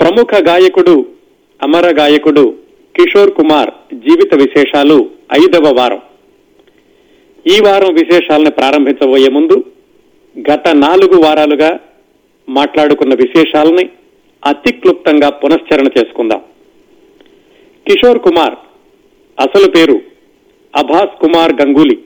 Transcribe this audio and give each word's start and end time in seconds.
ప్రముఖ 0.00 0.48
గాయకుడు 0.48 1.06
అమర 1.62 1.94
గాయకుడు 1.98 2.54
కిషోర్ 2.96 3.30
కుమార్ 3.30 3.70
జీవిత 3.94 4.34
విశేషాలు 4.34 5.10
ఐదవ 5.32 5.74
వారం. 5.78 6.00
ఈ 7.46 7.60
వారం 7.64 7.94
విశేషాలను 7.94 8.50
ప్రారంభించబోయే 8.50 9.28
ముందు 9.28 9.64
గత 10.50 10.68
నాలుగు 10.68 11.22
వారాలుగా 11.22 11.80
మాట్లాడుకున్న 12.48 13.14
విశేషాలని 13.14 13.88
అతి 14.44 14.72
క్లుప్తంగా 14.72 15.30
పునశ్చరణ 15.30 15.86
చేసుకుందాం. 15.86 16.40
కిషోర్ 17.86 18.18
కుమార్ 18.18 18.54
అసలు 19.40 19.70
పేరు 19.70 20.00
అభాస్ 20.76 21.20
కుమార్ 21.20 21.52
గంగూలీ. 21.62 21.98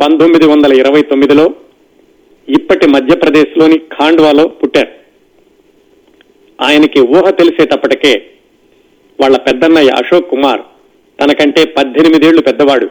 పంతొమ్మిది 0.00 0.46
వందల 0.46 0.72
ఇరవై 0.72 1.02
తొమ్మిదిలో 1.02 1.54
ఇప్పటి 2.48 2.86
మధ్యప్రదేశ్లోని 2.88 3.78
ఖాండ్వాలో 3.78 4.48
పుట్టారు. 4.48 5.05
ఆయనకి 6.60 7.00
ఊహ 7.00 7.30
తెలిసేటప్పటికే 7.30 8.26
వాళ్ళ 9.20 9.36
పెద్దన్నయ్య 9.36 9.90
అశోక్ 9.90 10.30
కుమార్ 10.30 10.60
తనకంటే 11.20 11.64
పద్దెనిమిదేళ్ళు 11.64 12.42
పెద్దవాడు. 12.42 12.88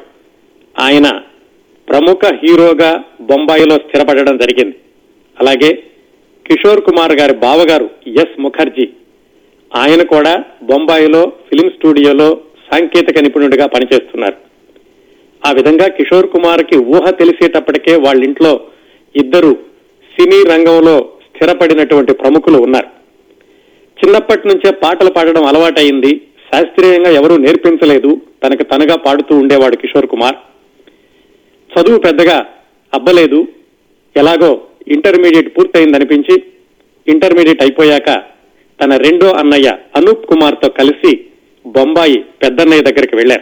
ఆయన 0.79 1.07
ప్రముఖ 1.89 2.19
హీరోగా 2.33 3.03
బొంబాయిలో 3.21 3.75
స్థిరపడడం 3.75 4.37
జరిగింది. 4.37 4.75
అలాగే 5.39 5.83
కిషోర్ 6.45 6.81
కుమార్ 6.81 7.13
గారి 7.13 7.33
బావగారు 7.33 7.89
ఎస్ 8.07 8.39
ముఖర్జీ 8.39 8.89
ఆయన 9.75 10.03
కూడా 10.03 10.43
బొంబాయిలో 10.63 11.31
ఫిలిం 11.49 11.69
స్టూడియోలో 11.69 12.41
సాంకేతిక 12.71 13.19
నిపుణుడిగా 13.19 13.65
పనిచేస్తున్నారు. 13.65 14.35
ఆ 15.47 15.51
విధంగా 15.51 15.87
కిషోర్ 15.87 16.27
కుమార్కి 16.27 16.77
ఊహ 16.77 17.09
తెలిసేటప్పటికే 17.09 17.95
వాళ్ళ 17.95 18.23
ఇంట్లో 18.23 18.59
ఇద్దరు 19.15 19.57
సినీ 20.15 20.43
రంగంలో 20.43 21.09
స్థిరపడినటువంటి 21.27 22.13
ప్రముఖులు 22.13 22.57
ఉన్నారు. 22.57 22.95
చిన్నప్పటి 23.99 24.47
నుంచే 24.47 24.71
పాటలు 24.71 25.09
పాడడం 25.09 25.45
అలవాటైంది. 25.45 26.21
శాస్త్రీయంగా 26.53 27.09
ఎవరూ 27.09 27.37
నేర్పించలేదు. 27.37 28.21
తనకు 28.43 28.63
తనగా 28.63 28.95
పాడుతూ 28.95 29.37
ఉండేవాడు 29.37 29.75
కిషోర్ 29.75 30.07
కుమార్. 30.07 30.35
చదువు 31.73 31.99
పెద్దగా 31.99 32.45
అబ్బలేదు. 32.93 33.47
ఎలాగో 34.17 34.61
ఇంటర్మీడియట్ 34.87 35.57
పూర్తయిందనిపించి 35.57 36.43
ఇంటర్మీడియట్ 37.07 37.61
అయిపోయాక 37.61 38.23
తన 38.83 38.97
రెండో 38.97 39.31
అన్నయ్య 39.31 39.77
అనూప్ 39.95 40.25
కుమార్తో 40.25 40.69
కలిసి 40.69 41.25
బొంబాయి 41.67 42.25
పెద్దన్నయ్య 42.43 42.81
దగ్గరికి 42.81 43.15
వెళ్ళారు 43.15 43.41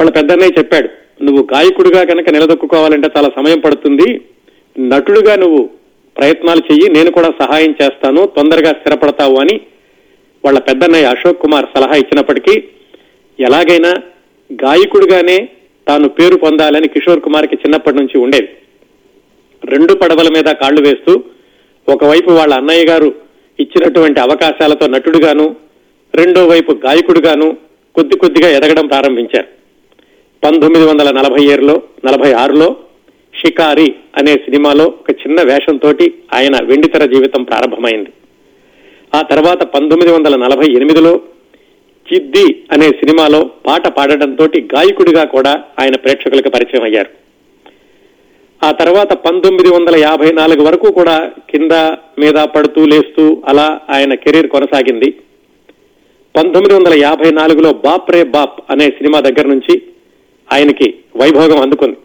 వాళ్ళ 0.00 0.10
పెద్దన్నయ్య 0.10 0.58
చెప్పాడు 0.58 0.88
నువ్వు 1.24 1.48
గాయకుడిగా 1.54 2.04
కనుక 2.04 2.30
నిలదొక్కుకోవాలంటే 2.30 3.08
చాలా 3.16 3.30
సమయం 3.36 3.60
పడుతుంది. 3.60 4.20
నటుడుగా 4.78 5.36
నువ్వు 5.36 5.70
ప్రయత్నాలు 6.16 6.62
చెయ్యి 6.72 6.86
నేను 6.90 7.10
కూడా 7.10 7.30
సహాయం 7.42 7.74
చేస్తాను 7.82 8.22
తొందరగా 8.36 8.70
స్థిరపడతావు 8.70 9.36
అని 9.40 9.56
వాళ్ళ 10.44 10.58
పెద్దన్నయ్య 10.58 11.06
అశోక్ 11.06 11.42
కుమార్ 11.42 11.66
సలహా 11.74 11.96
ఇచ్చినప్పటికీ 11.96 12.54
ఎలాగైనా 13.38 13.92
గాయకుడిగానే 14.50 15.48
తాను 15.88 16.08
పేరు 16.08 16.36
పొందాలని 16.36 16.88
కిషోర్ 16.88 17.20
కుమార్కి 17.20 17.56
చిన్నప్పటి 17.56 17.96
నుంచి 17.96 18.16
ఉండేది. 18.18 18.48
రెండు 19.62 19.94
పడవల 19.94 20.28
మీద 20.28 20.48
కాళ్ళు 20.52 20.80
వేస్తూ 20.80 21.12
ఒకవైపు 21.88 22.30
వాళ్ళ 22.30 22.54
అన్నయ్య 22.54 22.84
గారు 22.84 23.14
ఇచ్చినటువంటి 23.58 24.20
అవకాశాలతో 24.20 24.86
నటుడుగాను 24.86 25.56
రెండో 26.14 26.46
వైపు 26.46 26.72
గాయకుడుగాను 26.86 27.48
కొద్ది 27.94 28.18
కొద్దిగా 28.18 28.48
ఎదగడం 28.48 28.86
ప్రారంభించారు. 28.86 29.48
పంతొమ్మిది 30.44 30.86
వందల 30.86 31.10
నలభై 31.10 31.42
ఏడులో 31.44 31.82
నలభై 32.04 32.32
ఆరులో 32.32 32.76
షికారి 33.44 33.94
అనే 34.16 34.32
సినిమాలో 34.32 34.84
ఒక 34.84 35.10
చిన్న 35.10 35.42
వేషంతో 35.42 35.92
ఆయన 36.34 36.64
వెండితెర 36.64 37.04
జీవితం 37.04 37.42
ప్రారంభమైంది. 37.42 38.10
ఆ 39.14 39.22
తర్వాత 39.22 39.62
పంతొమ్మిది 39.62 40.12
వందల 40.12 40.36
నలభై 40.36 40.66
ఎనిమిదిలో 40.72 41.20
చిద్ది 42.12 42.64
అనే 42.72 42.88
సినిమాలో 42.88 43.50
పాట 43.66 43.88
పాడటంతో 43.88 44.44
గాయకుడిగా 44.44 45.24
కూడా 45.24 45.64
ఆయన 45.80 45.96
ప్రేక్షకులకు 45.96 46.48
పరిచయం 46.48 46.82
అయ్యారు. 46.82 47.10
ఆ 48.66 48.70
తర్వాత 48.72 49.12
పంతొమ్మిది 49.12 49.70
వందల 49.74 49.96
యాభై 49.96 50.32
నాలుగు 50.32 50.62
వరకు 50.66 50.92
కూడా 50.92 51.30
కింద 51.50 51.72
మీద 52.18 52.34
పడుతూ 52.34 52.86
లేస్తూ 52.86 53.42
అలా 53.48 53.80
ఆయన 53.90 54.14
కెరీర్ 54.14 54.46
కొనసాగింది. 54.46 55.10
పంతొమ్మిది 56.36 56.74
వందల 56.74 56.94
యాభై 57.02 57.30
నాలుగులో 57.30 57.72
బాప్ 57.72 58.10
రే 58.10 58.22
బాప్ 58.24 58.60
అనే 58.70 58.90
సినిమా 58.90 59.20
దగ్గర 59.20 59.46
నుంచి 59.46 59.82
ఆయనకి 60.52 60.94
వైభోగం 61.16 61.60
అందుకుంది. 61.60 61.96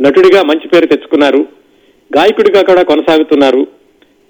నటుడిగా 0.00 0.42
మంచి 0.42 0.68
పేరు 0.68 0.86
తెచ్చుకున్నారు. 0.86 1.46
గాయకుడిగా 2.16 2.62
కూడా 2.62 2.82
కొనసాగుతున్నారు. 2.82 3.66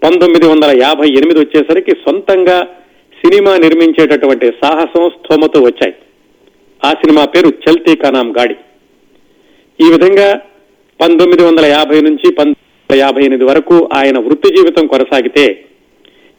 పంతొమ్మిది 0.05 0.47
వందల 0.47 0.83
యాభై 0.83 1.09
ఎనిమిది 1.09 1.41
వచ్చేసరికి 1.41 1.91
సొంతంగా 1.91 2.69
సినిమా 3.25 3.57
నిర్మించేటటువంటి 3.57 4.51
సాహసం 4.51 5.11
స్థోమతో 5.11 5.61
వచ్చాయి. 5.61 5.95
ఆ 6.85 6.91
సినిమా 6.91 7.25
పేరు 7.25 7.49
చల్తీ 7.49 7.97
కనాం 7.97 8.37
గాడి. 8.39 8.55
ఈ 9.81 9.93
విధంగా 9.93 10.41
పంతొమ్మిది 11.01 11.43
వందల 11.43 11.65
యాభై 11.67 12.01
నుంచి 12.01 12.33
పంతొమ్మిది 12.33 12.99
యాభై 12.99 13.21
ఎనిమిది 13.21 13.45
వరకు 13.45 13.89
ఆయన 13.95 14.19
వృత్తి 14.19 14.57
జీవితం 14.57 14.87
కొనసాగితే 14.87 15.65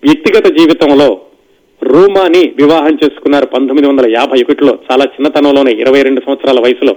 వ్యక్తిగత 0.03 0.45
జీవితంలో 0.57 1.21
రూమాని 1.83 2.39
వివాహం 2.39 2.97
చేసుకున్నారు 3.03 3.45
పంతొమ్మిది 3.45 3.87
వందల 3.87 4.11
యాభై 4.11 4.41
ఒకటిలో. 4.41 4.79
చాలా 4.91 5.03
చిన్నతనంలోనే 5.03 5.71
ఇరవై 5.71 6.01
రెండు 6.01 6.21
సంవత్సరాల 6.25 6.59
వయసులో. 6.59 6.95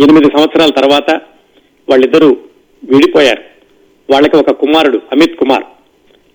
ఎనిమిది 0.00 0.26
సంవత్సరాల 0.26 0.70
తర్వాత 0.70 1.10
వాళ్ళిద్దరూ 1.88 2.36
విడిపోయారు. 2.84 3.42
వాళ్ళకి 4.12 4.36
ఒక 4.36 4.50
కుమారుడు 4.50 4.96
అమిత్ 4.96 5.36
కుమార్. 5.36 5.64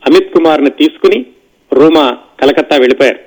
అమిత్ 0.09 0.33
కుమార్ని 0.33 0.69
తీసుకుని 0.69 1.25
రూమా 1.73 2.17
కలకత్తా 2.41 2.77
వెళ్ళిపోయారు. 2.77 3.19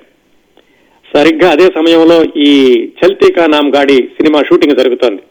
సరిగ్గా 1.17 1.51
అదే 1.51 1.67
సమయంలో 1.67 2.23
ఈ 2.37 2.81
చల్తీకా 2.83 3.45
నామ్ 3.45 3.75
గాడి 3.75 3.97
సినిమా 3.97 4.43
షూటింగ్ 4.43 4.77
జరుగుతోంది. 4.77 5.21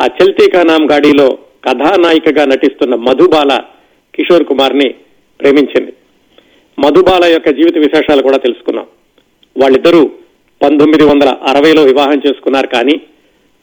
ఆ 0.00 0.08
చల్తీకా 0.22 0.62
నామ్ 0.62 0.90
గాడిలో 0.90 1.38
కథానాయికగా 1.64 2.44
నటిస్తున్న 2.44 2.94
మధుబాల 2.94 3.62
కిషోర్ 4.14 4.44
కుమార్ని 4.44 4.94
ప్రేమించింది. 5.40 5.92
మధుబాల 6.78 7.24
యొక్క 7.24 7.48
జీవిత 7.48 7.78
విశేషాలు 7.78 8.22
కూడా 8.22 8.36
తెలుసుకున్నాం. 8.36 8.86
వాళ్ళిద్దరూ 9.62 10.10
పంతొమ్మిది 10.62 11.04
వందల 11.04 11.28
అరవైలో 11.28 11.82
వివాహం 11.82 12.20
చేసుకున్నారు 12.26 12.66
కానీ 12.66 13.00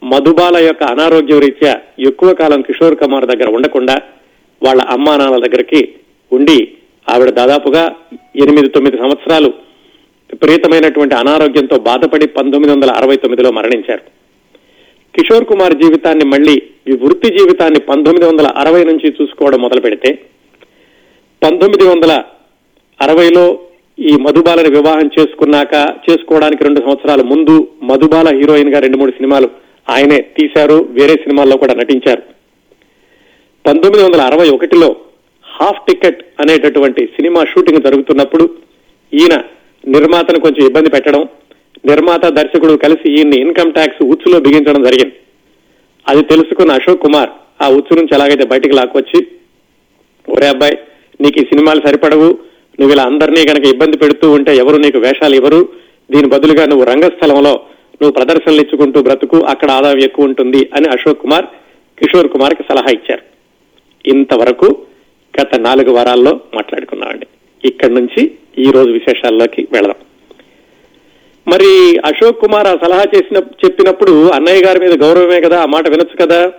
మధుబాల 0.02 0.56
యొక్క 0.58 0.82
అనారోగ్యం 0.84 1.40
రీత్యా 1.40 1.72
ఎక్కువ 2.06 2.30
కాలం 2.32 2.60
కిషోర్ 2.62 2.96
కుమార్ 2.96 3.26
దగ్గర 3.26 3.48
ఉండకుండా 3.48 3.96
వాళ్ళ 4.62 4.80
అమ్మా 4.88 5.12
నాన్నల 5.16 5.40
దగ్గరికి 5.44 5.80
ఉండి 6.32 6.58
ఆవిడ 7.06 7.30
దాదాపుగా 7.30 7.82
ఎనిమిది 8.36 8.68
తొమ్మిది 8.68 8.96
సంవత్సరాలు 8.96 9.48
విపరీతమైనటువంటి 10.30 11.14
అనారోగ్యంతో 11.14 11.76
బాధపడి 11.86 12.26
పంతొమ్మిది 12.36 12.72
వందల 12.72 12.90
అరవై 12.90 13.16
తొమ్మిదిలో 13.16 13.50
మరణించారు. 13.50 14.02
కిషోర్ 15.14 15.44
కుమార్ 15.44 15.74
జీవితాన్ని 15.74 16.24
మళ్ళీ 16.24 16.54
ఈ 16.88 16.94
వృత్తి 17.02 17.28
జీవితాన్ని 17.38 17.80
పంతొమ్మిది 17.80 18.26
వందల 18.26 18.48
అరవై 18.56 18.82
నుంచి 18.84 19.08
చూసుకోవడం 19.18 19.60
మొదలు 19.60 19.80
పెడితే 19.80 20.10
పంతొమ్మిది 21.42 21.84
వందల 21.84 22.12
అరవైలో 23.00 23.44
ఈ 23.98 24.14
మధుబాలని 24.16 24.70
వివాహం 24.70 25.10
చేసుకున్నాక 25.18 25.74
చేసుకోవడానికి 26.06 26.64
రెండు 26.64 26.80
సంవత్సరాల 26.80 27.22
ముందు 27.32 27.56
మధుబాల 27.82 28.28
హీరోయిన్గా 28.38 28.78
రెండు 28.78 28.98
మూడు 28.98 29.12
సినిమాలు 29.18 29.48
ఆయనే 29.86 30.18
తీశారు 30.38 30.78
వేరే 30.98 31.14
సినిమాల్లో 31.22 31.56
కూడా 31.56 31.74
నటించారు. 31.80 32.22
పంతొమ్మిది 33.64 34.04
వందల 34.04 34.20
అరవై 34.20 34.48
ఒకటిలో 34.48 34.88
హాఫ్ 35.46 35.82
టికెట్ 35.88 36.20
అనేటటువంటి 36.42 37.02
సినిమా 37.16 37.40
షూటింగ్ 37.52 37.84
జరుగుతున్నప్పుడు 37.86 38.44
ఈయన 39.12 39.34
నిర్మాతను 39.84 40.40
కొంచెం 40.40 40.62
ఇబ్బంది 40.66 40.90
పెట్టడం 40.90 41.22
నిర్మాత 41.86 42.24
దర్శకుడు 42.38 42.74
కలిసి 42.84 43.06
ఈయన్ని 43.12 43.38
ఇన్కమ్ 43.40 43.72
ట్యాక్స్ 43.72 44.02
ఉచ్చులో 44.02 44.38
బిగించడం 44.40 44.82
జరిగింది. 44.82 45.14
అది 46.06 46.22
తెలుసుకున్న 46.22 46.78
అశోక్ 46.78 47.04
కుమార్ 47.06 47.30
ఆ 47.64 47.68
ఉచ్చు 47.78 47.96
నుంచి 47.98 48.14
ఎలాగైతే 48.14 48.44
బయటికి 48.52 48.74
లాక్కొచ్చి 48.74 49.18
ఒరే 50.28 50.48
అబ్బాయి 50.48 50.76
నీకు 51.20 51.38
ఈ 51.40 51.44
సినిమాలు 51.44 51.80
సరిపడవు 51.86 52.28
నువ్వు 52.78 52.92
ఇలా 52.94 53.04
అందరినీ 53.04 53.42
కనుక 53.50 53.64
ఇబ్బంది 53.64 53.96
పెడుతూ 53.96 54.26
ఉంటే 54.30 54.52
ఎవరు 54.56 54.76
నీకు 54.76 54.98
వేషాలు 54.98 55.34
ఇవ్వరు 55.34 55.60
దీని 56.10 56.28
బదులుగా 56.28 56.64
నువ్వు 56.66 56.84
రంగస్థలంలో 56.84 57.52
నువ్వు 58.02 58.24
ప్రదర్శనలు 58.24 58.60
ఇచ్చుకుంటూ 58.60 59.02
బ్రతుకు 59.02 59.36
అక్కడ 59.36 59.70
ఆదాయం 59.70 60.02
ఎక్కువ 60.02 60.24
ఉంటుంది 60.24 60.70
అని 60.76 60.88
అశోక్ 60.88 61.18
కుమార్ 61.18 61.46
కిషోర్ 61.98 62.28
కుమార్కి 62.28 62.62
సలహా 62.62 62.90
ఇచ్చారు. 62.90 63.22
ఇంతవరకు 64.06 64.78
గత 65.40 65.54
నాలుగు 65.54 65.90
వారాల్లో 65.90 66.40
మాట్లాడుకున్నామండి. 66.54 67.26
ఇక్కడి 67.64 67.94
నుంచి 67.94 68.30
ఈ 68.58 68.70
రోజు 68.70 68.90
విశేషాల్లోకి 68.90 69.68
వెళదాం. 69.72 69.94
మరి 71.48 71.98
అశోక్ 71.98 72.40
కుమార్ 72.40 72.66
ఆ 72.66 72.76
సలహా 72.84 73.04
చేసిన 73.16 73.36
చెప్పినప్పుడు 73.36 74.30
అన్నయ్య 74.30 74.64
గారి 74.64 74.80
మీద 74.80 75.02
గౌరవమే 75.02 75.40
కదా 75.40 75.62
ఆ 75.62 75.66
మాట 75.66 75.88
వినొచ్చు 75.88 76.26
కదా? 76.26 76.52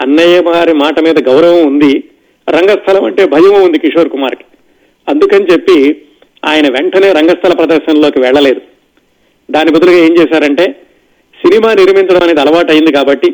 అన్నయ్య 0.00 0.40
గారి 0.40 0.72
మాట 0.72 1.00
మీద 1.00 1.28
గౌరవం 1.28 1.66
ఉంది 1.66 2.04
రంగస్థలం 2.50 3.04
అంటే 3.04 3.26
భయం 3.26 3.62
ఉంది 3.62 3.78
కిషోర్ 3.78 4.08
కుమార్కి. 4.08 4.44
అందుకని 5.08 5.46
చెప్పి 5.52 6.02
ఆయన 6.44 6.72
వెంటనే 6.72 7.12
రంగస్థల 7.12 7.52
ప్రదర్శనలోకి 7.52 8.20
వెళ్ళలేదు. 8.20 8.71
దాని 9.52 9.70
బదులుగా 9.70 10.00
ఏం 10.06 10.12
చేశారంటే 10.18 10.66
సినిమా 11.38 11.70
నిర్మించడం 11.74 12.22
అనేది 12.22 12.40
అలవాటు 12.40 12.70
అయింది 12.72 12.92
కాబట్టి 12.92 13.28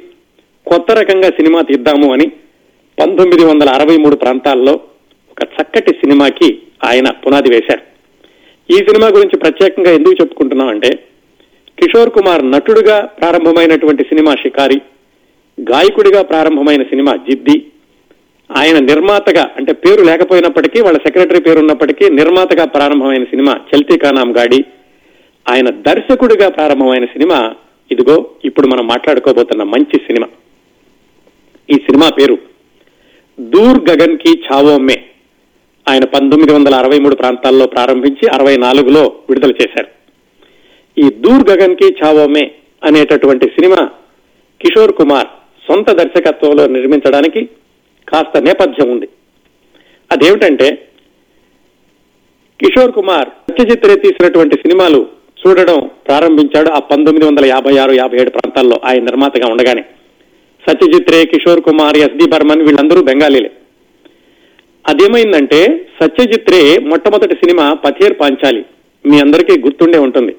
కొత్త 0.67 0.93
రకంగా 0.93 1.29
సినిమా 1.39 1.61
తీద్దాము 1.63 2.09
అని 2.13 2.27
పంతొమ్మిది 2.99 3.45
వందల 3.45 3.69
అరవై 3.71 3.97
మూడు 3.97 4.17
ప్రాంతాల్లో 4.17 4.75
ఒక 5.33 5.43
చక్కటి 5.55 5.93
సినిమాకి 6.01 6.49
ఆయన 6.85 7.09
పునాది 7.23 7.51
వేశారు. 7.51 7.83
ఈ 8.69 8.79
సినిమా 8.89 9.09
గురించి 9.09 9.37
ప్రత్యేకంగా 9.37 9.91
ఎందుకు 9.91 10.17
చెప్పుకుంటున్నాం 10.21 10.69
అంటే 10.69 10.91
కిషోర్ 11.79 12.11
కుమార్ 12.11 12.43
నటుడుగా 12.45 12.97
ప్రారంభమైనటువంటి 13.21 14.05
సినిమా 14.05 14.33
షికారి 14.43 14.79
గాయకుడిగా 15.59 16.23
ప్రారంభమైన 16.23 16.83
సినిమా 16.83 17.13
జిద్ది 17.29 17.57
ఆయన 18.51 18.79
నిర్మాతగా 18.85 19.45
అంటే 19.57 19.73
పేరు 19.85 20.03
లేకపోయినప్పటికీ 20.03 20.81
వాళ్ళ 20.81 20.99
సెక్రటరీ 20.99 21.41
పేరు 21.41 21.59
ఉన్నప్పటికీ 21.59 22.05
నిర్మాతగా 22.15 22.65
ప్రారంభమైన 22.77 23.25
సినిమా 23.25 23.55
చల్తీ 23.71 23.97
కానాం 23.99 24.31
గాడి 24.37 24.61
ఆయన 25.51 25.71
దర్శకుడిగా 25.71 26.49
ప్రారంభమైన 26.49 27.05
సినిమా 27.05 27.55
ఇదిగో 27.91 28.31
ఇప్పుడు 28.45 28.67
మనం 28.67 28.87
మాట్లాడుకోబోతున్న 28.87 29.63
మంచి 29.63 29.99
సినిమా. 29.99 30.29
ఈ 31.71 31.75
సినిమా 31.75 32.09
పేరు 32.09 32.39
దూర్ 33.41 33.91
గగన్కి 33.91 34.43
ఛావోమ్మే 34.47 35.05
ఆయన 35.89 36.05
పంతొమ్మిది 36.05 36.53
వందల 36.53 36.75
అరవై 36.75 36.99
మూడు 36.99 37.15
ప్రాంతాల్లో 37.15 37.67
ప్రారంభించి 37.67 38.29
అరవై 38.35 38.57
నాలుగులో 38.57 39.03
విడుదల 39.29 39.51
చేశారు. 39.51 39.89
ఈ 40.99 41.11
దూర్ 41.11 41.51
గగన్కి 41.51 41.97
ఛావోమే 42.05 42.51
అనేటటువంటి 42.85 43.47
సినిమా 43.47 43.91
కిషోర్ 44.61 44.93
కుమార్ 44.93 45.27
సొంత 45.69 45.91
దర్శకత్వంలో 45.91 46.67
నిర్మించడానికి 46.67 47.45
కాస్త 48.09 48.39
నేపథ్యం 48.39 48.91
ఉంది. 48.91 49.09
అదేమిటంటే 50.13 50.89
కిషోర్ 52.61 52.93
కుమార్ 52.93 53.29
సత్యజిత్ 53.29 53.87
రే 53.87 53.97
తీసినటువంటి 53.97 54.57
సినిమాలు 54.57 55.18
చూడడం 55.41 55.91
ప్రారంభించాడు 56.09 56.71
ఆ 56.71 56.79
పంతొమ్మిది 56.79 57.27
వందల 57.27 57.45
యాభై 57.45 57.77
ఆరు 57.77 57.93
యాభై 57.93 58.19
ఏడు 58.21 58.31
ప్రాంతాల్లో 58.31 58.81
ఆయన 58.85 59.03
నిర్మాతగా 59.03 59.47
ఉండగానే. 59.47 59.85
సత్యజిత్ 60.69 61.11
రే 61.11 61.25
కిషోర్ 61.25 61.61
కుమార్ 61.61 61.97
ఎస్డి 61.97 62.31
బర్మన్ 62.31 62.63
వీళ్ళందరూ 62.63 63.03
బెంగాలీలే. 63.03 63.51
అదేమైందంటే 64.89 65.87
సత్యజిత్ 66.03 66.51
రే 66.51 66.79
మొట్టమొదటి 66.79 67.35
సినిమా 67.35 67.73
పథేర్ 67.73 68.15
పాంచాలి. 68.21 68.65
మీ 69.07 69.21
అందరికీ 69.21 69.61
గుర్తుండే 69.61 69.99
ఉంటుంది. 69.99 70.35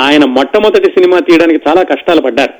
ఆయన 0.00 0.24
మొట్టమొదటి 0.24 0.84
సినిమా 0.84 1.18
తీయడానికి 1.18 1.68
చాలా 1.68 1.82
కష్టాలు 1.82 2.20
పడ్డారు. 2.20 2.52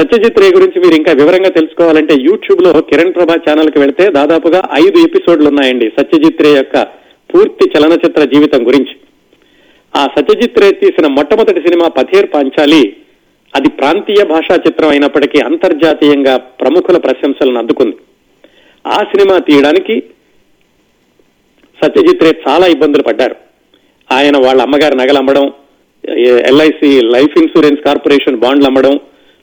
సత్యజిత్ 0.00 0.38
రే 0.38 0.46
గురించి 0.46 0.80
మీరు 0.80 0.94
ఇంకా 0.94 1.12
వివరంగా 1.12 1.48
తెలుసుకోవాలంటే 1.48 2.14
యూట్యూబ్లో 2.14 2.80
కిరణ్ 2.80 3.14
ప్రభా 3.14 3.34
ఛానల్కి 3.34 3.78
వెళ్తే 3.78 4.10
దాదాపుగా 4.10 4.68
ఐదు 4.72 4.98
ఎపిసోడ్లు 4.98 5.48
ఉన్నాయండి 5.48 5.92
సత్యజిత్ 6.00 6.42
రే 6.42 6.48
యొక్క 6.48 6.82
పూర్తి 7.34 7.70
చలనచిత్ర 7.78 8.24
జీవితం 8.24 8.66
గురించి. 8.66 9.05
ఆ 9.98 10.02
సత్యజిత్ 10.14 10.58
రే 10.62 10.68
తీసిన 10.80 11.06
మొట్టమొదటి 11.16 11.60
సినిమా 11.66 11.86
పథేర్ 11.98 12.28
పాంచాలి 12.34 12.82
అది 13.54 13.68
ప్రాంతీయ 13.78 14.22
భాషా 14.32 14.54
చిత్రం 14.64 14.88
అయినప్పటికీ 14.88 15.38
అంతర్జాతీయంగా 15.40 16.34
ప్రముఖుల 16.60 16.96
ప్రశంసలను 16.96 17.58
అందుకుంది. 17.58 17.96
ఆ 18.84 18.98
సినిమా 19.12 19.36
తీయడానికి 19.38 19.96
సత్యజిత్ 21.78 22.24
రే 22.24 22.30
చాలా 22.46 22.66
ఇబ్బందులు 22.74 23.02
పడ్డారు. 23.02 23.36
ఆయన 24.10 24.36
వాళ్ళ 24.46 24.60
అమ్మగారి 24.62 24.96
నగలు 24.96 25.18
అమ్మడం 25.18 25.46
ఎల్ఐసి 26.50 26.90
లైఫ్ 27.14 27.34
ఇన్సూరెన్స్ 27.42 27.80
కార్పొరేషన్ 27.86 28.42
బాండ్లు 28.42 28.68
అమ్మడం 28.70 28.94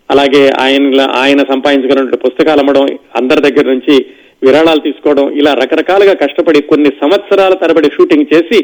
అలాగే 0.09 0.43
ఆయన 0.63 1.01
ఆయన 1.23 1.41
సంపాదించుకున్నటువంటి 1.51 2.23
పుస్తకాలు 2.25 2.61
అమ్మడం 2.63 2.85
అందరి 3.19 3.41
దగ్గర 3.47 3.65
నుంచి 3.73 3.95
విరాళాలు 4.41 4.81
తీసుకోవడం 4.87 5.25
ఇలా 5.39 5.51
రకరకాలుగా 5.53 6.13
కష్టపడి 6.23 6.59
కొన్ని 6.71 6.89
సంవత్సరాల 7.01 7.53
తరబడి 7.63 7.89
షూటింగ్ 7.95 8.31
చేసి 8.33 8.59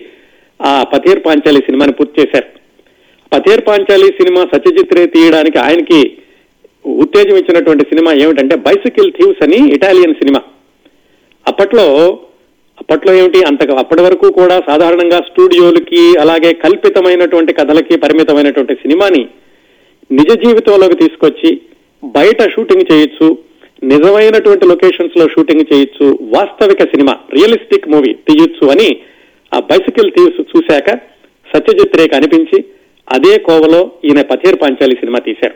ఆ 0.60 0.84
పథేర్ 0.84 1.26
పాంచాలి 1.26 1.60
సినిమాని 1.60 1.94
పూర్తి 1.94 2.22
చేశారు. 2.22 2.50
పథేర్ 3.34 3.62
పాంచాలి 3.68 4.08
సినిమా 4.08 4.42
సత్యజిత్ 4.54 4.94
రే 4.94 5.06
తీయడానికి 5.06 5.60
ఆయనకి 5.60 6.00
ఉత్తేజం 6.86 7.38
ఇచ్చినటువంటి 7.38 7.84
సినిమా 7.84 8.12
ఏమిటంటే 8.14 8.56
బైసికిల్ 8.56 9.12
థీవ్స్ 9.12 9.44
అని 9.44 9.74
ఇటాలియన్ 9.76 10.14
సినిమా. 10.14 10.42
అప్పట్లో 11.48 11.86
అప్పట్లో 12.82 13.14
ఏమిటి? 13.14 13.40
అంత 13.40 13.72
అప్పటి 13.72 14.02
వరకు 14.02 14.32
కూడా 14.32 14.62
సాధారణంగా 14.68 15.18
స్టూడియోలకి 15.18 16.20
అలాగే 16.20 16.54
కల్పితమైనటువంటి 16.54 17.54
కథలకి 17.54 17.98
పరిమితమైనటువంటి 17.98 18.76
సినిమాని 18.76 19.28
నిజ 20.12 20.32
జీవితంలోకి 20.44 20.96
తీసుకొచ్చి 20.96 21.62
బయట 22.04 22.50
షూటింగ్ 22.50 22.94
చేయొచ్చు 22.94 23.38
నిజమైనటువంటి 23.84 24.66
లొకేషన్స్లో 24.66 25.28
షూటింగ్ 25.28 25.74
చేయొచ్చు 25.74 26.20
వాస్తవిక 26.22 26.84
సినిమా 26.84 27.14
రియలిస్టిక్ 27.34 27.88
మూవీ 27.88 28.14
తీయొచ్చు 28.14 28.68
అని 28.68 28.90
ఆ 29.52 29.60
బైసికల్ 29.70 30.12
థీవ్స్ 30.16 30.42
చూశాక 30.52 30.90
సత్యజిత్ 31.48 31.98
రే 32.00 32.06
అనిపించి 32.18 32.60
అదే 33.08 33.34
కోవలో 33.38 33.82
ఈయన 34.08 34.22
పథేర్ 34.32 34.58
పాంచాలి 34.62 34.96
సినిమా 35.00 35.20
తీశారు. 35.20 35.56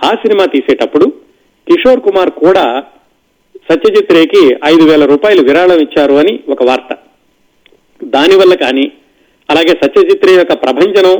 ఆ 0.00 0.10
సినిమా 0.22 0.44
తీసేటప్పుడు 0.54 1.06
కిషోర్ 1.66 2.00
కుమార్ 2.00 2.30
కూడా 2.44 2.64
సత్యజిత్ 3.70 4.12
రేకి 4.12 4.42
ఐదు 4.64 4.84
వేల 4.90 5.04
రూపాయలు 5.04 5.40
విరాళం 5.48 5.80
ఇచ్చారు 5.80 6.14
అని 6.14 6.34
ఒక 6.48 6.62
వార్త. 6.62 6.90
దానివల్ల 8.00 8.54
కానీ 8.54 8.86
అలాగే 9.48 9.74
సత్యజిత్ 9.82 10.26
రే 10.28 10.32
యొక్క 10.32 10.54
ప్రభంజనం 10.64 11.16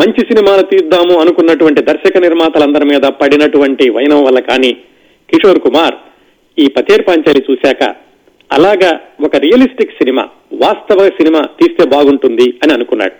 మంచి 0.00 0.22
సినిమాలు 0.30 0.62
తీద్దాము 0.62 1.14
అనుకున్నటువంటి 1.20 1.80
దర్శక 1.82 2.18
నిర్మాతలందరి 2.18 2.86
మీద 2.92 3.06
పడినటువంటి 3.20 3.84
వైనం 3.90 4.24
వల్ల 4.24 4.40
కానీ 4.40 4.72
కిషోర్ 5.28 5.60
కుమార్ 5.66 5.96
ఈ 6.58 6.66
పతేర్ 6.76 7.06
పాంచాలి 7.08 7.42
చూశాక 7.50 7.82
అలాగా 8.50 8.90
ఒక 9.26 9.36
రియలిస్టిక్ 9.36 9.98
సినిమా 10.00 10.24
వాస్తవ 10.52 11.08
సినిమా 11.18 11.40
తీస్తే 11.58 11.84
బాగుంటుంది 11.88 12.46
అని 12.62 12.72
అనుకున్నాడు. 12.72 13.16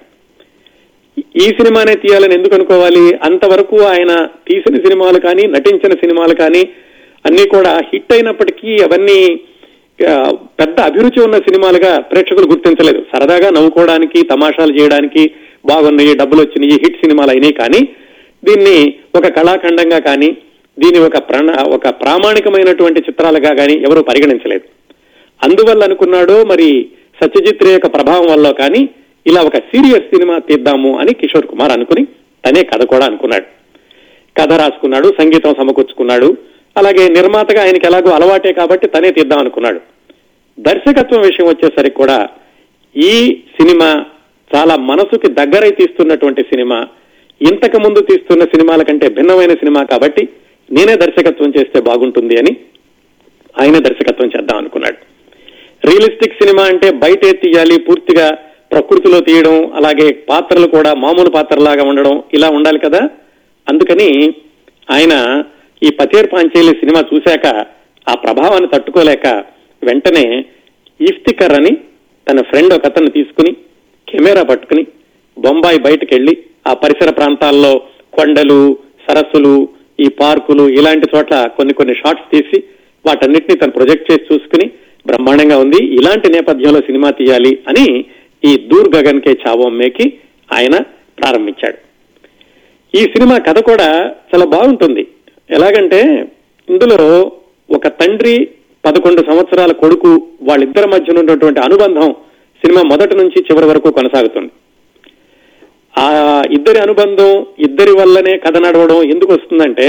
ఈ 1.36 1.46
సినిమానే 1.58 1.94
తీయాలని 1.94 2.34
ఎందుకు 2.34 2.54
అనుకోవాలి? 2.54 3.04
అంతవరకు 3.28 3.76
ఆయన 3.92 4.12
తీసిన 4.48 4.76
సినిమాలు 4.76 5.18
కానీ 5.18 5.44
నటించిన 5.46 5.92
సినిమాలు 5.94 6.34
కానీ 6.34 6.62
అన్ని 7.26 7.44
కూడా 7.48 7.72
హిట్ 7.92 8.12
అయినప్పటికీ 8.14 8.72
అవన్నీ 8.86 9.18
పెద్ద 10.60 10.80
అభిరుచి 10.80 11.20
ఉన్న 11.24 11.36
సినిమాలుగా 11.36 11.98
ప్రేక్షకులు 11.98 12.46
గుర్తించలేదు. 12.46 13.00
సరదాగా 13.12 13.50
నవ్వుకోవడానికి 13.50 14.22
తమాషాలు 14.22 14.72
చేయడానికి 14.78 15.22
బాగున్నాయి 15.66 16.14
డబ్బులు 16.16 16.40
వచ్చినాయి 16.42 16.80
హిట్ 16.82 17.02
సినిమాలు 17.02 17.30
అయినాయి 17.30 17.52
కానీ 17.52 17.80
దీన్ని 18.44 18.76
ఒక 19.14 19.26
కళాఖండంగా 19.38 19.98
కానీ 19.98 20.36
దీని 20.78 20.98
ఒక 20.98 21.18
ప్రణ 21.18 21.50
ఒక 21.76 21.88
ప్రామాణికమైనటువంటి 21.88 23.00
చిత్రాలుగా 23.00 23.54
కానీ 23.54 23.74
ఎవరూ 23.86 24.02
పరిగణించలేదు. 24.02 24.66
అందువల్ల 25.44 25.84
అనుకున్నాడో 25.84 26.44
మరి 26.44 26.88
సత్యజిత్ 27.22 27.62
రే 27.62 27.72
యొక్క 27.72 27.94
ప్రభావం 27.94 28.32
వల్ల 28.32 28.50
కానీ 28.50 28.88
ఇలా 29.26 29.42
ఒక 29.42 29.56
సీరియస్ 29.56 30.10
సినిమా 30.14 30.38
తీద్దాము 30.38 30.98
అని 30.98 31.14
కిషోర్ 31.14 31.46
కుమార్ 31.46 31.72
అనుకుని 31.72 32.04
తనే 32.46 32.62
కథ 32.62 32.82
కూడా 32.82 33.06
అనుకున్నాడు. 33.06 33.44
కథ 34.40 34.52
రాసుకున్నాడు 34.52 35.12
సంగీతం 35.20 35.54
సమకూర్చుకున్నాడు. 35.54 36.36
అలాగే 36.76 37.08
నిర్మాతగా 37.08 37.62
ఆయనకి 37.62 37.86
ఎలాగో 37.86 38.10
అలవాటే 38.10 38.52
కాబట్టి 38.52 38.86
తనే 38.86 39.10
తీద్దాం 39.10 39.38
అనుకున్నాడు. 39.38 39.80
దర్శకత్వం 40.60 41.20
విషయం 41.20 41.46
వచ్చేసరికి 41.46 41.96
కూడా 41.96 42.28
ఈ 42.96 43.42
సినిమా 43.60 44.04
చాలా 44.54 44.76
మనసుకి 44.76 45.28
దగ్గరై 45.28 45.70
తీస్తున్నటువంటి 45.70 46.42
సినిమా. 46.42 46.88
ఇంతకు 47.42 47.78
ముందు 47.78 48.00
తీస్తున్న 48.00 48.44
సినిమాల 48.44 48.82
కంటే 48.82 49.08
భిన్నమైన 49.08 49.54
సినిమా 49.54 49.84
కాబట్టి 49.84 50.28
నేనే 50.70 50.96
దర్శకత్వం 50.96 51.52
చేస్తే 51.58 51.80
బాగుంటుంది 51.80 52.38
అని 52.38 52.56
ఆయనే 53.60 53.80
దర్శకత్వం 53.80 54.30
చేద్దాం 54.36 54.58
అనుకున్నాడు. 54.58 55.05
రియలిస్టిక్ 55.86 56.38
సినిమా 56.40 56.62
అంటే 56.64 56.90
బయటే 56.96 57.30
తీయాలి 57.32 57.76
పూర్తిగా 57.78 58.26
ప్రకృతిలో 58.70 59.20
తీయడం 59.20 59.56
అలాగే 59.74 60.06
పాత్రలు 60.28 60.66
కూడా 60.66 60.94
మామూలు 60.94 61.30
పాత్రలాగా 61.30 61.84
ఉండడం 61.84 62.22
ఇలా 62.32 62.48
ఉండాలి 62.48 62.78
కదా? 62.78 63.02
అందుకని 63.66 64.08
ఆయన 64.90 65.14
ఈ 65.82 65.90
పతేర్ 65.90 66.28
పాంచేలి 66.32 66.72
సినిమా 66.72 67.00
చూశాక 67.10 67.46
ఆ 68.06 68.14
ప్రభావాన్ని 68.14 68.68
తట్టుకోలేక 68.68 69.26
వెంటనే 69.82 70.24
ఇఫ్తికర్ 71.00 71.52
అని 71.52 71.72
తన 72.26 72.40
ఫ్రెండ్ 72.42 72.74
ఒక 72.74 72.86
అతన్ని 72.86 73.10
తీసుకుని 73.10 73.52
కెమెరా 74.08 74.42
పట్టుకుని 74.42 74.82
బొంబాయి 75.36 75.78
బయటకు 75.78 76.34
ఆ 76.66 76.72
పరిసర 76.74 77.10
ప్రాంతాల్లో 77.10 77.72
కొండలు 78.12 78.60
సరస్సులు 79.08 79.54
ఈ 79.98 80.08
పార్కులు 80.20 80.68
ఇలాంటి 80.68 81.06
చోట్ల 81.14 81.46
కొన్ని 81.56 81.74
కొన్ని 81.74 81.94
షాట్స్ 81.94 82.30
తీసి 82.30 82.58
వాటన్నిటిని 83.04 83.58
తను 83.58 83.70
ప్రొజెక్ట్ 83.70 84.10
చేసి 84.10 84.24
చూసుకుని 84.30 84.66
బ్రహ్మాండంగా 85.06 85.56
ఉంది. 85.58 85.80
ఇలాంటి 85.94 86.28
నేపథ్యంలో 86.32 86.80
సినిమా 86.80 87.10
తీయాలి 87.10 87.52
అని 87.68 87.86
ఈ 88.44 88.52
దూర్ 88.66 88.88
గగన్ 88.96 89.20
కే 89.20 89.32
చావోమ్మేకి 89.32 90.06
ఆయన 90.52 90.76
ప్రారంభించాడు. 91.20 91.78
ఈ 92.94 93.02
సినిమా 93.04 93.36
కథ 93.38 93.58
కూడా 93.58 93.88
చాలా 94.30 94.44
బాగుంటుంది. 94.44 95.04
ఎలాగంటే 95.50 96.00
ఇందులో 96.68 97.00
ఒక 97.70 97.86
తండ్రి 98.00 98.36
పదకొండు 98.86 99.20
సంవత్సరాల 99.20 99.72
కొడుకు 99.72 100.10
వాళ్ళిద్దరి 100.42 100.88
మధ్య 100.88 101.18
ఉన్నటువంటి 101.18 101.60
అనుబంధం 101.60 102.08
సినిమా 102.62 102.82
మొదటి 102.82 103.14
నుంచి 103.16 103.38
చివరి 103.38 103.66
వరకు 103.66 103.90
కొనసాగుతుంది. 103.90 104.52
ఆ 105.94 106.06
ఇద్దరి 106.52 106.78
అనుబంధం 106.78 107.30
ఇద్దరి 107.58 107.90
వల్లనే 107.90 108.36
కథ 108.36 108.56
నడవడం 108.56 108.98
ఎందుకు 109.02 109.32
వస్తుందంటే 109.32 109.86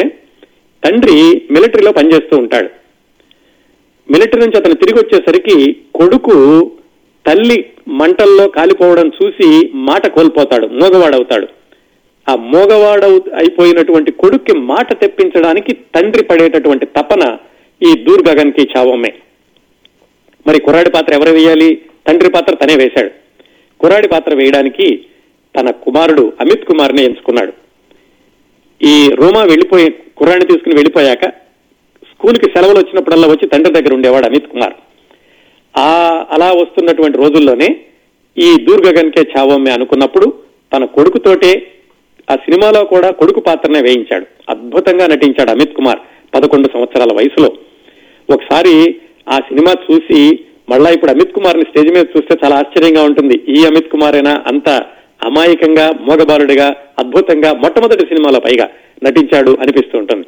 తండ్రి 0.83 1.17
మిలిటరీలో 1.51 1.91
పనిచేస్తూ 1.91 2.37
ఉంటాడు. 2.37 2.69
మిలిటరీ 4.11 4.41
నుంచి 4.41 4.57
అతను 4.57 4.73
తిరిగి 4.73 4.99
వచ్చేసరికి 4.99 5.73
కొడుకు 5.95 6.71
తల్లి 7.27 7.65
మంటల్లో 7.87 8.47
కాలిపోవడం 8.47 9.07
చూసి 9.07 9.71
మాట 9.75 10.07
కోల్పోతాడు 10.07 10.67
మోగవాడవుతాడు. 10.67 11.47
ఆ 12.29 12.35
మోగవాడ 12.35 13.05
అయిపోయినటువంటి 13.35 14.11
కొడుక్కి 14.11 14.53
మాట 14.53 15.01
తెప్పించడానికి 15.01 15.73
తండ్రి 15.73 16.23
పడేటటువంటి 16.23 16.85
తపన 16.85 17.37
ఈ 17.83 18.03
దూర్గగన్కి 18.03 18.69
చావమే. 18.77 19.13
మరి 20.47 20.59
కుర్రాడి 20.59 20.91
పాత్ర 20.91 21.13
ఎవరు 21.13 21.31
వేయాలి? 21.31 21.81
తండ్రి 22.07 22.29
పాత్ర 22.29 22.55
తనే 22.55 22.75
వేశాడు. 22.75 23.09
కుర్రాడి 23.79 24.07
పాత్ర 24.07 24.35
వేయడానికి 24.35 25.05
తన 25.59 25.69
కుమారుడు 25.69 26.33
అమిత్ 26.41 26.65
కుమార్ని 26.65 27.03
ఎంచుకున్నాడు. 27.03 27.53
ఈ 28.81 29.09
రోమా 29.15 29.43
వెళ్ళిపోయి 29.43 29.89
కుర్రాడిని 30.17 30.45
తీసుకుని 30.45 30.75
వెళ్ళిపోయాక 30.75 31.46
స్కూల్కి 32.19 32.47
సెలవులు 32.53 32.79
వచ్చినప్పుడల్లా 32.79 33.27
వచ్చి 33.27 33.47
తండ్రి 33.47 33.71
దగ్గర 33.73 33.93
ఉండేవాడు 33.93 34.25
అమిత్ 34.25 34.51
కుమార్. 34.51 34.75
ఆ 35.75 35.89
అలా 36.35 36.49
వస్తున్నటువంటి 36.51 37.17
రోజుల్లోనే 37.17 37.69
ఈ 38.37 38.47
దూర్గగన్కే 38.67 39.23
చావమ్మే 39.33 39.71
అనుకున్నప్పుడు 39.71 40.27
తన 40.73 40.85
కొడుకుతోటే 40.85 41.51
ఆ 42.31 42.35
సినిమాలో 42.35 42.81
కూడా 42.83 43.09
కొడుకు 43.11 43.39
పాత్రనే 43.39 43.81
వేయించాడు. 43.81 44.25
అద్భుతంగా 44.49 45.05
నటించాడు 45.13 45.51
అమిత్ 45.51 45.75
కుమార్ 45.75 46.01
పదకొండు 46.35 46.67
సంవత్సరాల 46.73 47.13
వయసులో. 47.19 47.49
ఒకసారి 48.29 48.73
ఆ 49.33 49.37
సినిమా 49.49 49.73
చూసి 49.85 50.19
మళ్ళా 50.71 50.89
ఇప్పుడు 50.89 51.11
అమిత్ 51.11 51.35
కుమార్ని 51.35 51.65
స్టేజ్ 51.69 51.91
మీద 51.95 52.05
చూస్తే 52.15 52.33
చాలా 52.43 52.55
ఆశ్చర్యంగా 52.55 53.03
ఉంటుంది. 53.03 53.35
ఈ 53.57 53.59
అమిత్ 53.65 53.91
కుమార్ 53.91 54.15
అయినా 54.15 54.33
అంత 54.51 54.69
అమాయకంగా 55.29 55.85
మోగబాలుడిగా 56.07 56.67
అద్భుతంగా 57.01 57.53
మొట్టమొదటి 57.63 58.05
సినిమాలో 58.11 58.39
పైగా 58.39 58.67
నటించాడు 59.05 59.51
అనిపిస్తూ 59.61 59.97
ఉంటుంది. 59.97 60.27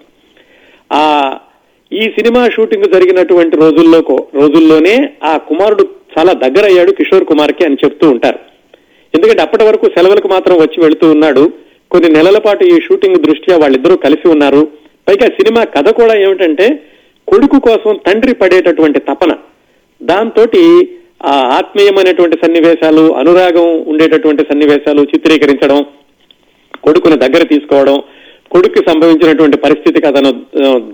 ఆ 0.91 1.03
ఈ 1.91 2.01
సినిమా 2.01 2.49
షూటింగ్ 2.49 2.93
జరిగినటువంటి 2.93 3.55
రోజుల్లో 3.57 3.99
రోజుల్లోనే 4.35 5.09
ఆ 5.23 5.37
కుమారుడు 5.37 5.83
చాలా 6.17 6.33
దగ్గరయ్యాడు 6.33 6.91
కిషోర్ 6.91 7.25
కుమార్కి 7.25 7.65
అని 7.65 7.77
చెప్తూ 7.85 8.09
ఉంటారు. 8.09 8.39
ఎందుకంటే 9.15 9.41
అప్పటి 9.41 9.63
వరకు 9.63 9.85
సెలవులకు 9.85 10.27
మాత్రం 10.27 10.57
వచ్చి 10.57 10.83
వెళుతూ 10.83 11.11
ఉన్నాడు. 11.11 11.51
కొన్ని 11.91 12.09
నెలల 12.09 12.37
పాటు 12.37 12.63
ఈ 12.63 12.79
షూటింగ్ 12.79 13.15
దృష్ట్యా 13.15 13.57
వాళ్ళిద్దరూ 13.57 13.95
కలిసి 13.97 14.27
ఉన్నారు. 14.27 14.67
పైగా 15.09 15.27
సినిమా 15.27 15.63
కథ 15.63 15.89
కూడా 15.89 16.15
ఏమిటంటే 16.15 16.83
కొడుకు 17.27 17.59
కోసం 17.59 17.99
తండ్రి 18.07 18.33
పడేటటువంటి 18.33 18.99
తపన. 18.99 19.31
దాంతో 20.01 20.45
ఆ 21.25 21.33
ఆత్మీయమైనటువంటి 21.57 22.37
సన్నివేశాలు 22.45 23.13
అనురాగం 23.13 23.83
ఉండేటటువంటి 23.87 24.43
సన్నివేశాలు 24.43 25.01
చిత్రీకరించడం 25.01 25.85
కొడుకుని 26.83 27.15
దగ్గర 27.17 27.43
తీసుకోవడం 27.43 28.03
కొడుకు 28.51 28.81
సంభవించినటువంటి 28.89 29.57
పరిస్థితి 29.57 30.01
కథను 30.01 30.31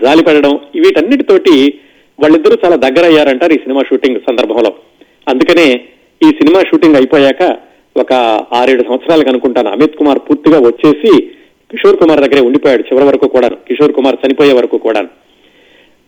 జాలిపడడం 0.02 0.52
వీటన్నిటితోటి 0.74 1.54
వాళ్ళిద్దరూ 2.18 2.56
చాలా 2.64 2.76
దగ్గర 2.76 3.04
అయ్యారంటారు 3.04 3.52
ఈ 3.52 3.60
సినిమా 3.64 3.82
షూటింగ్ 3.88 4.20
సందర్భంలో. 4.28 4.70
అందుకనే 5.26 5.66
ఈ 6.20 6.28
సినిమా 6.30 6.60
షూటింగ్ 6.60 6.96
అయిపోయాక 6.96 7.42
ఒక 7.96 8.12
ఆరేడు 8.52 8.82
సంవత్సరాలకు 8.82 9.28
అనుకుంటాను 9.28 9.68
అమిత్ 9.68 9.96
కుమార్ 9.96 10.18
పూర్తిగా 10.18 10.58
వచ్చేసి 10.60 11.12
కిషోర్ 11.70 11.96
కుమార్ 11.96 12.20
దగ్గరే 12.20 12.40
ఉండిపోయాడు 12.40 12.82
చివరి 12.82 13.06
వరకు 13.06 13.26
కూడా 13.26 13.48
కిషోర్ 13.68 13.92
కుమార్ 13.92 14.18
చనిపోయే 14.24 14.52
వరకు 14.52 14.78
కూడా 14.78 15.02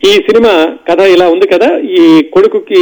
ఈ 0.00 0.12
సినిమా 0.26 0.52
కథ 0.90 1.00
ఇలా 1.14 1.26
ఉంది 1.28 1.46
కదా 1.46 1.68
ఈ 1.94 2.02
కొడుకుకి 2.30 2.80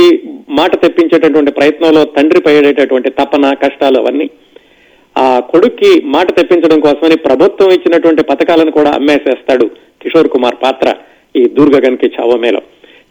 మాట 0.51 0.73
తెప్పించేటటువంటి 0.83 1.51
ప్రయత్నంలో 1.51 2.03
తండ్రి 2.17 2.41
పడేటటువంటి 2.41 3.11
తపన 3.11 3.55
కష్టాలు 3.63 3.99
అవన్నీ 3.99 4.27
ఆ 5.17 5.27
కొడుక్కి 5.51 5.91
మాట 6.15 6.29
తెప్పించడం 6.39 6.79
కోసమని 6.81 7.17
ప్రభుత్వం 7.27 7.69
ఇచ్చినటువంటి 7.73 8.23
పథకాలను 8.31 8.73
కూడా 8.79 8.91
అమ్మేసేస్తాడు 8.91 9.67
కిషోర్ 10.03 10.29
కుమార్ 10.29 10.57
పాత్ర 10.65 10.89
ఈ 11.35 11.43
దూర్గగన్కి 11.57 12.09
చావమేలో 12.17 12.61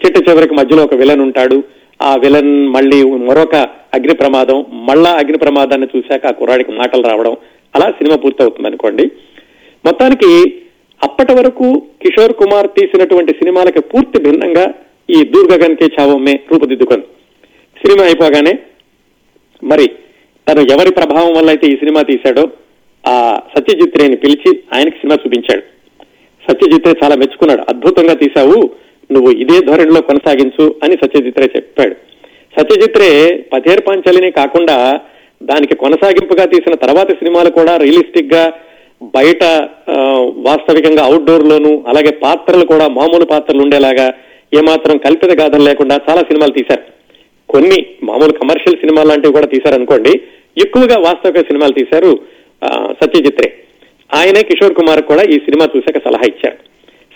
చిట్ట 0.02 0.18
చివరికి 0.28 0.54
మధ్యలో 0.54 0.82
ఒక 0.84 0.96
విలన్ 1.02 1.24
ఉంటాడు. 1.26 1.58
ఆ 2.00 2.12
విలన్ 2.16 2.54
మళ్ళీ 2.76 2.98
మరొక 3.28 3.56
అగ్ని 3.94 4.14
ప్రమాదం 4.14 4.58
మళ్ళా 4.90 5.12
అగ్ని 5.22 5.38
ప్రమాదాన్ని 5.38 5.88
చూశాక 5.94 6.26
ఆ 6.26 6.38
కుర్రాడికి 6.40 6.72
మాటలు 6.72 7.04
రావడం 7.10 7.34
అలా 7.74 7.88
సినిమా 8.00 8.16
పూర్తవుతుంది 8.24 8.68
అనుకోండి 8.68 9.06
మొత్తానికి 9.86 10.30
అప్పటి 11.02 11.34
వరకు 11.34 11.68
కిషోర్ 12.02 12.34
కుమార్ 12.42 12.68
తీసినటువంటి 12.78 13.32
సినిమాలకి 13.40 13.82
పూర్తి 13.92 14.20
భిన్నంగా 14.26 14.66
ఈ 15.10 15.20
దూర్గగన్ 15.34 15.78
కే 15.80 15.88
చావమ్మే 15.96 16.36
రూపుదిద్దుకొని. 16.52 17.06
సినిమా 17.78 18.04
అయిపోగానే 18.06 18.54
మరి 19.64 19.88
తను 20.48 20.62
ఎవరి 20.74 20.92
ప్రభావం 21.00 21.32
వల్ల 21.38 21.50
అయితే 21.54 21.66
ఈ 21.74 21.76
సినిమా 21.82 22.02
తీశాడో 22.12 22.44
ఆ 23.04 23.16
సత్యజిత్ 23.54 23.98
రేని 24.00 24.18
పిలిచి 24.24 24.52
ఆయనకి 24.76 24.98
సినిమా 25.02 25.16
చూపించాడు. 25.24 25.64
సత్యజిత్ 26.46 26.88
రే 26.90 26.94
చాలా 27.04 27.16
మెచ్చుకున్నాడు. 27.22 27.64
అద్భుతంగా 27.72 28.16
తీశావు. 28.24 28.60
నువ్వు 29.14 29.32
ఇదే 29.44 29.58
ధోరణిలో 29.68 30.02
కొనసాగించు 30.10 30.66
అని 30.86 30.96
సత్యజిత్ 31.02 31.42
రే 31.42 31.48
చెప్పాడు. 31.56 31.96
సత్యజిత్ 32.58 33.00
రే 33.02 33.10
పథేర్ 33.54 33.82
పాంచలిని 33.88 34.30
కాకుండా 34.40 34.78
దానికి 35.42 35.76
కొనసాగింపుగా 35.84 36.46
తీసిన 36.54 36.76
తర్వాత 36.84 37.10
సినిమాలు 37.22 37.50
కూడా 37.60 37.74
రియలిస్టిక్గా 37.84 38.44
బయట 39.18 39.44
వాస్తవికంగా 40.48 41.04
అవుట్డోర్ 41.10 41.46
లోను 41.50 41.74
అలాగే 41.92 42.12
పాత్రలు 42.26 42.66
కూడా 42.74 42.86
మామూలు 42.98 43.26
పాత్రలు 43.34 43.62
ఉండేలాగా 43.66 44.08
ఏమాత్రం 44.60 44.98
కల్పిత 45.06 45.32
గాథలు 45.42 45.64
లేకుండా 45.70 45.96
చాలా 46.08 46.22
సినిమాలు 46.30 46.54
తీశారు. 46.60 46.84
కొన్ని 47.54 47.80
మామూలు 48.04 48.34
కమర్షియల్ 48.40 48.82
సినిమాలు 48.82 49.08
లాంటివి 49.08 49.36
కూడా 49.38 49.48
తీశారనుకోండి 49.54 50.14
ఎక్కువగా 50.64 50.98
వాస్తవిక 51.08 51.42
సినిమాలు 51.50 51.74
తీశారు 51.80 52.12
సత్యజిత్రే. 53.00 53.50
ఆయనే 54.18 54.42
కిషోర్ 54.50 54.78
కుమార్ 54.80 55.02
కూడా 55.12 55.24
ఈ 55.34 55.38
సినిమా 55.46 55.66
చూశాక 55.74 56.00
సలహా 56.06 56.26
ఇచ్చారు 56.32 56.58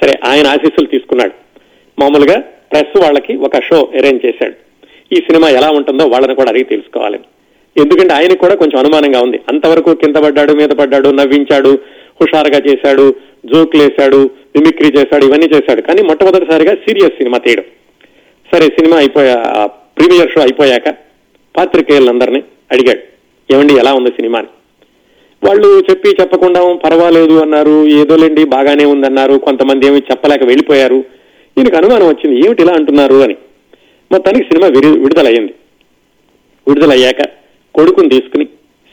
సరే 0.01 0.13
ఆయన 0.29 0.47
ఆశీస్సులు 0.47 0.89
తీసుకున్నాడు. 0.93 1.33
మామూలుగా 2.01 2.37
ప్రెస్ 2.71 2.95
వాళ్ళకి 3.03 3.33
ఒక 3.47 3.59
షో 3.67 3.79
అరేంజ్ 3.99 4.25
చేశాడు. 4.25 4.55
ఈ 5.15 5.19
సినిమా 5.27 5.47
ఎలా 5.59 5.69
ఉంటుందో 5.79 6.03
వాళ్ళని 6.13 6.35
కూడా 6.35 6.51
అడిగి 6.51 6.71
తెలుసుకోవాలి. 6.73 7.19
ఎందుకంటే 7.75 8.13
ఆయనకు 8.13 8.41
కూడా 8.43 8.55
కొంచెం 8.61 8.77
అనుమానంగా 8.81 9.19
ఉంది. 9.25 9.39
అంతవరకు 9.51 9.91
కింద 10.03 10.17
పడ్డాడు 10.25 10.53
మీద 10.59 10.71
పడ్డాడు 10.81 11.09
నవ్వించాడు 11.19 11.73
హుషారుగా 12.21 12.59
చేశాడు 12.69 13.05
జోక్లేశాడు 13.51 14.21
మిమిక్రీ 14.55 14.89
చేశాడు 14.97 15.23
ఇవన్నీ 15.25 15.47
చేశాడు. 15.55 15.81
కానీ 15.81 16.01
మొట్టమొదటిసారిగా 16.07 16.73
సీరియస్ 16.85 17.19
సినిమా 17.19 17.37
తీయడం. 17.45 17.67
సరే 18.51 18.67
సినిమా 18.77 18.97
అయిపోయా 18.97 19.37
ప్రీమియర్ 19.99 20.31
షో 20.31 20.41
అయిపోయాక 20.41 20.95
పాత్రికేయులందరినీ 21.57 22.43
అడిగాడు. 22.71 22.99
ఏమండి 23.53 23.73
ఎలా 23.73 23.93
ఉంది 23.93 24.09
సినిమా 24.09 24.39
అని. 24.39 24.47
వాళ్ళు 25.43 25.83
చెప్పి 25.91 26.09
చెప్పకుండా 26.09 26.73
పర్వాలేదు 26.73 27.41
అన్నారు 27.41 27.87
ఏదోలేండి 27.87 28.43
బాగానే 28.45 28.85
ఉందన్నారు 28.85 29.37
కొంతమంది 29.37 29.85
ఏమి 29.85 29.97
చెప్పలేక 29.97 30.43
వెళ్ళిపోయారు. 30.43 31.03
దీనికి 31.57 31.75
అనుమానం 31.75 32.07
వచ్చింది 32.07 32.45
ఏమిటి 32.45 32.61
ఇలా 32.61 32.73
అంటున్నారు 32.73 33.15
అని. 33.15 33.35
మొత్తానికి 34.11 34.43
సినిమా 34.43 34.67
విడు 34.67 34.87
విడుదలయ్యింది. 34.87 35.53
విడుదలయ్యాక 36.67 37.21
కొడుకుని 37.75 38.09
తీసుకుని 38.09 38.45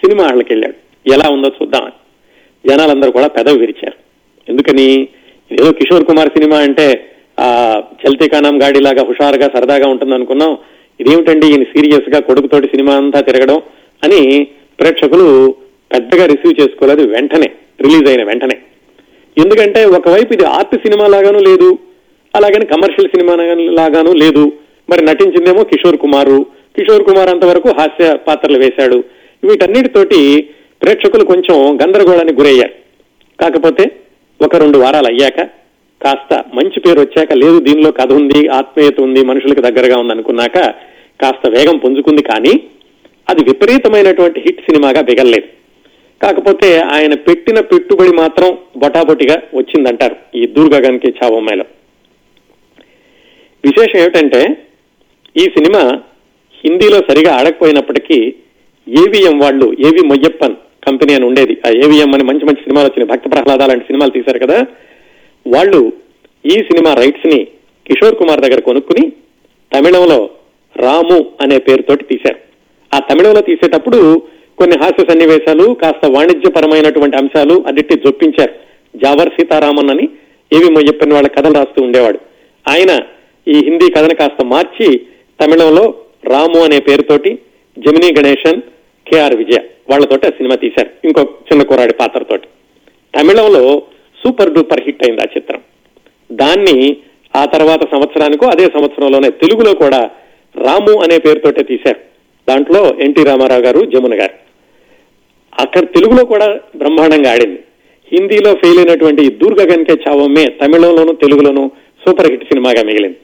సినిమా 0.05 0.25
వాళ్ళకి 0.25 0.53
వెళ్ళాడు 0.53 1.09
ఎలా 1.13 1.29
ఉందో 1.31 1.49
చూద్దామని. 1.49 1.93
జనాలందరూ 2.69 3.11
కూడా 3.11 3.29
పెదవి 3.29 3.59
విరిచారు. 3.59 3.95
ఎందుకని? 4.49 5.09
ఏదో 5.53 5.73
కిషోర్ 5.73 6.05
కుమార్ 6.05 6.29
సినిమా 6.29 6.59
అంటే 6.59 7.11
ఆ 7.41 7.83
చల్తికానం 8.07 8.63
గాడిలాగా 8.63 9.05
హుషారుగా 9.05 9.51
సరదాగా 9.55 9.89
ఉంటుంది 9.89 10.15
అనుకున్నాం 10.15 10.59
ఇదేమిటండి 11.01 11.47
ఈయన 11.47 11.63
సీరియస్గా 11.63 12.21
కొడుకుతోటి 12.21 12.67
సినిమా 12.67 12.95
అంతా 12.97 13.21
తిరగడం 13.21 13.59
అని 14.05 14.45
ప్రేక్షకులు 14.81 15.55
పెద్దగా 15.93 16.27
రిసీవ్ 16.27 16.61
చేసుకోలేదు 16.61 17.03
వెంటనే 17.09 17.53
రిలీజ్ 17.81 18.09
అయిన 18.09 18.23
వెంటనే. 18.23 18.57
ఎందుకంటే 19.39 19.85
ఒకవైపు 19.85 20.33
ఇది 20.33 20.45
ఆర్ట్ 20.45 20.75
సినిమా 20.75 21.07
లాగాను 21.07 21.39
లేదు 21.39 21.79
అలాగని 22.37 22.67
కమర్షియల్ 22.67 23.11
సినిమా 23.15 23.35
లాగాను 23.81 24.13
లేదు. 24.13 24.53
మరి 24.91 25.05
నటించిందేమో 25.05 25.63
కిషోర్ 25.63 25.97
కుమారు. 25.97 26.47
కిషోర్ 26.77 27.05
కుమార్ 27.05 27.29
అంతవరకు 27.29 27.69
హాస్య 27.69 28.17
పాత్రలు 28.29 28.59
వేశాడు. 28.59 29.05
వీటన్నిటితోటి 29.45 30.49
ప్రేక్షకులు 30.83 31.25
కొంచెం 31.25 31.79
గందరగోళానికి 31.83 32.39
గురయ్యారు. 32.41 32.75
కాకపోతే 33.41 33.85
ఒక 34.45 34.57
రెండు 34.57 34.79
వారాలు 34.79 35.07
అయ్యాక 35.07 35.49
కాస్త 36.05 36.45
మంచి 36.55 36.81
పేరు 36.81 37.01
వచ్చాక 37.01 37.33
లేదు 37.33 37.59
దీనిలో 37.59 37.91
కథ 37.91 38.13
ఉంది 38.13 38.41
ఆత్మీయత 38.49 39.01
ఉంది 39.01 39.21
మనుషులకు 39.25 39.61
దగ్గరగా 39.61 39.97
ఉంది 39.99 40.13
అనుకున్నాక 40.13 40.59
కాస్త 41.23 41.49
వేగం 41.49 41.77
పుంజుకుంది 41.79 42.23
కానీ 42.23 42.55
అది 43.31 43.45
విపరీతమైనటువంటి 43.45 44.41
హిట్ 44.41 44.61
సినిమాగా 44.61 45.01
దిగలేదు 45.01 45.49
కాకపోతే 46.23 46.69
ఆయన 46.95 47.15
పెట్టిన 47.15 47.61
పెట్టుబడి 47.61 48.13
మాత్రం 48.17 48.59
బొటాబొటిగా 48.77 49.37
వచ్చిందంటారు 49.55 50.17
ఈ 50.35 50.47
దుర్గగన్కి 50.47 51.15
చావమ్మాయిలో 51.19 51.67
విశేషం 53.65 53.99
ఏమిటంటే 54.01 54.41
ఈ 55.37 55.45
సినిమా 55.45 55.83
హిందీలో 56.65 56.99
సరిగా 57.11 57.33
ఆడకపోయినప్పటికీ 57.35 58.19
ఏవిఎం 58.89 59.39
వాళ్ళు 59.39 59.67
ఏవి 59.87 60.03
మొయ్యప్పన్ 60.07 60.55
కంపెనీ 60.87 61.15
అని 61.15 61.25
ఉండేది. 61.25 61.55
ఆ 61.67 61.69
ఏవిఎం 61.85 62.11
అని 62.15 62.25
మంచి 62.25 62.45
మంచి 62.45 62.63
సినిమాలు 62.63 62.87
వచ్చినాయి. 62.87 63.11
భక్త 63.13 63.31
ప్రహ్లాద 63.33 63.63
లాంటి 63.63 63.85
సినిమాలు 63.85 64.11
తీశారు 64.11 64.39
కదా. 64.39 64.59
వాళ్ళు 65.47 65.93
ఈ 66.47 66.51
సినిమా 66.51 66.95
రైట్స్ని 66.95 67.45
కిషోర్ 67.87 68.15
కుమార్ 68.15 68.41
దగ్గర 68.41 68.61
కొనుక్కుని 68.61 69.13
తమిళంలో 69.75 70.31
రాము 70.77 71.27
అనే 71.41 71.59
పేరుతోటి 71.59 72.05
తీశారు. 72.05 72.39
ఆ 72.95 72.99
తమిళంలో 72.99 73.41
తీసేటప్పుడు 73.41 74.23
కొన్ని 74.59 74.77
హాస్య 74.79 75.05
సన్నివేశాలు 75.09 75.75
కాస్త 75.75 76.07
వాణిజ్యపరమైనటువంటి 76.07 77.17
అంశాలు 77.17 77.65
అన్నిటి 77.67 77.95
జొప్పించారు. 77.95 78.53
జావర్ 78.97 79.29
సీతారామన్ 79.29 79.91
అని 79.91 80.09
ఏవి 80.53 80.71
మొయ్యప్పని 80.71 81.15
వాళ్ళ 81.15 81.29
కథలు 81.29 81.55
రాస్తూ 81.55 81.83
ఉండేవాడు. 81.83 82.19
ఆయన 82.69 82.99
ఈ 83.49 83.55
హిందీ 83.55 83.91
కథను 83.91 84.15
కాస్త 84.15 84.45
మార్చి 84.45 85.01
తమిళంలో 85.41 85.95
రాము 86.25 86.65
అనే 86.65 86.81
పేరుతోటి 86.81 87.39
జమినీ 87.79 88.15
గణేశన్ 88.19 88.61
కేఆర్ 89.13 89.35
విజయ 89.35 89.59
వాళ్ళతోటి 89.91 90.27
ఆ 90.27 90.31
సినిమా 90.31 90.55
తీశారు. 90.55 91.07
ఇంకో 91.07 91.23
చిన్న 91.23 91.63
కుర్రాడి 91.63 91.95
పాత్రతోటి. 91.95 92.49
తమిళంలో 93.19 93.83
సూపర్ 94.27 94.53
డూపర్ 94.53 94.81
హిట్ 94.81 95.05
అయింది 95.05 95.21
ఆ 95.21 95.25
చిత్రం. 95.37 95.61
దాన్ని 96.33 96.97
ఆ 97.37 97.45
తర్వాత 97.45 97.83
సంవత్సరానికో 97.91 98.47
అదే 98.47 98.65
సంవత్సరంలోనే 98.65 99.31
తెలుగులో 99.31 99.75
కూడా 99.75 100.11
రాము 100.57 101.03
అనే 101.03 101.19
పేరుతోటే 101.19 101.63
తీశారు. 101.63 102.01
దాంట్లో 102.49 102.95
ఎన్టీ 103.01 103.25
రామారావు 103.25 103.63
గారు 103.63 103.81
జమున 103.85 104.15
గారు. 104.21 104.47
అక్కడ 105.59 105.85
తెలుగులో 105.85 106.25
కూడా 106.25 106.61
బ్రహ్మాండంగా 106.77 107.33
ఆడింది. 107.33 107.59
హిందీలో 108.13 108.55
ఫెయిల్ 108.55 108.79
అయినటువంటి 108.79 109.25
ఈ 109.25 109.29
దూర్ 109.29 109.61
గగన్ 109.61 109.85
కే 109.85 109.93
చావమ్మే 109.93 110.45
తమిళంలోను 110.45 111.13
తెలుగులోను 111.13 111.71
సూపర్ 112.07 112.31
హిట్ 112.31 112.45
సినిమాగా 112.45 112.83
మిగిలింది. 112.83 113.17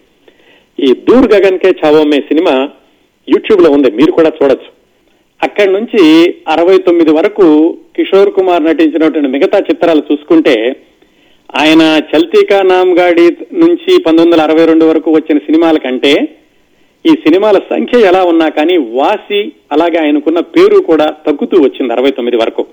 ఈ 0.80 0.92
దూర్ 0.92 1.32
గగన్ 1.32 1.58
కే 1.58 1.72
చావమ్మే 1.84 2.20
సినిమా 2.20 2.68
యూట్యూబ్లో 3.28 3.70
ఉంది 3.70 3.90
మీరు 3.90 4.12
కూడా 4.12 4.32
చూడొచ్చు. 4.42 4.82
అక్కడి 5.42 5.72
నుంచి 5.72 6.34
అరవై 6.48 6.78
తొమ్మిది 6.78 7.10
వరకు 7.10 7.76
కిషోర్ 7.96 8.32
కుమార్ 8.32 8.64
నటించినటువంటి 8.64 9.28
మిగతా 9.28 9.58
చిత్రాలు 9.58 10.02
చూసుకుంటే 10.12 10.76
ఆయన 11.60 12.00
చల్తీకా 12.12 12.62
నామ్గాడి 12.62 13.22
నుంచి 13.52 14.02
పంతొమ్మిది 14.02 14.22
వందల 14.22 14.40
అరవై 14.40 14.66
రెండు 14.66 14.84
వరకు 14.84 15.10
వచ్చిన 15.10 15.38
సినిమాల 15.38 15.78
కంటే 15.78 16.12
ఈ 17.06 17.08
సినిమాల 17.08 17.58
సంఖ్య 17.58 18.00
ఎలా 18.00 18.24
ఉన్నా 18.24 18.48
కానీ 18.48 18.76
వాసి 18.76 19.52
అలాగే 19.72 19.98
ఆయనకున్న 19.98 20.40
పేరు 20.40 20.80
కూడా 20.80 21.06
తగ్గుతూ 21.26 21.62
వచ్చింది 21.62 21.92
అరవై 21.92 22.10
తొమ్మిది 22.10 22.36
వరకు. 22.36 22.66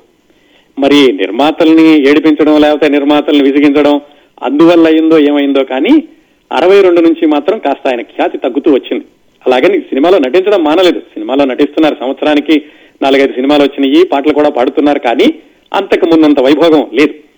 మరి 0.80 1.12
నిర్మాతల్ని 1.12 2.10
ఏడిపించడం 2.10 2.62
లేకపోతే 2.62 2.88
నిర్మాతల్ని 2.88 3.52
విసిగించడం 3.52 4.02
అందువల్ల 4.44 4.88
అయిందో 4.88 5.20
ఏమైందో 5.20 5.64
కానీ 5.64 6.04
అరవై 6.52 6.82
రెండు 6.82 7.02
నుంచి 7.02 7.28
మాత్రం 7.28 7.60
కాస్త 7.60 7.88
ఆయన 7.88 8.02
ఖ్యాతి 8.02 8.38
తగ్గుతూ 8.38 8.74
వచ్చింది. 8.74 9.06
అలాగని 9.48 9.80
సినిమాలో 9.80 10.18
నటించడం 10.18 10.64
మానలేదు. 10.64 11.00
సినిమాలో 11.00 11.46
నటిస్తున్నారు. 11.46 11.98
సంవత్సరానికి 12.00 12.62
నాలుగైదు 13.02 13.34
సినిమాలు 13.34 13.64
వచ్చినాయి. 13.64 14.06
పాటలు 14.06 14.34
కూడా 14.34 14.50
పాడుతున్నారు 14.50 15.00
కానీ 15.00 15.34
అంతకు 15.74 16.06
ముందంత 16.06 16.40
వైభోగం 16.40 16.88
లేదు. 16.94 17.29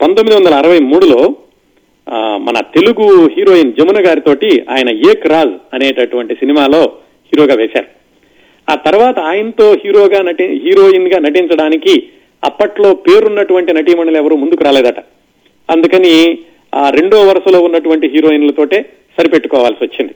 పంతొమ్మిది 0.00 0.36
వందల 0.36 0.54
అరవై 0.54 0.78
మూడులో 0.78 1.20
మన 2.38 2.58
తెలుగు 2.74 3.06
హీరోయిన్ 3.26 3.72
జమున 3.78 3.98
గారితోటి 4.06 4.48
ఆయన 4.70 4.90
ఏక్ 5.10 5.26
రాజ్ 5.26 5.54
అనేటటువంటి 5.74 6.34
సినిమాలో 6.34 6.80
హీరోగా 7.30 7.54
వేశారు. 7.54 7.88
ఆ 8.68 8.74
తర్వాత 8.74 9.18
ఆయనతో 9.18 9.66
హీరోగా 9.84 10.20
నటి 10.22 10.46
హీరోయిన్గా 10.64 11.18
నటించడానికి 11.18 11.94
అప్పట్లో 12.44 12.94
పేరున్నటువంటి 12.94 13.72
నటీమణులు 13.72 14.16
ఎవరు 14.16 14.34
ముందుకు 14.34 14.64
రాలేదట. 14.64 15.00
అందుకని 15.68 16.38
ఆ 16.74 16.90
రెండో 16.90 17.18
వరుసలో 17.22 17.60
ఉన్నటువంటి 17.60 18.06
హీరోయిన్లతోటే 18.08 18.80
సరిపెట్టుకోవాల్సి 19.18 19.84
వచ్చింది. 19.84 20.14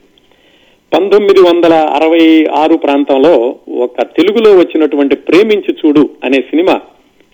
పంతొమ్మిది 0.94 1.40
వందల 1.40 1.74
అరవై 1.96 2.46
ఆరు 2.58 2.76
ప్రాంతంలో 2.76 3.34
ఒక 3.84 4.02
తెలుగులో 4.16 4.50
వచ్చినటువంటి 4.58 5.16
ప్రేమించి 5.16 5.72
చూడు 5.80 6.08
అనే 6.24 6.38
సినిమా 6.50 6.80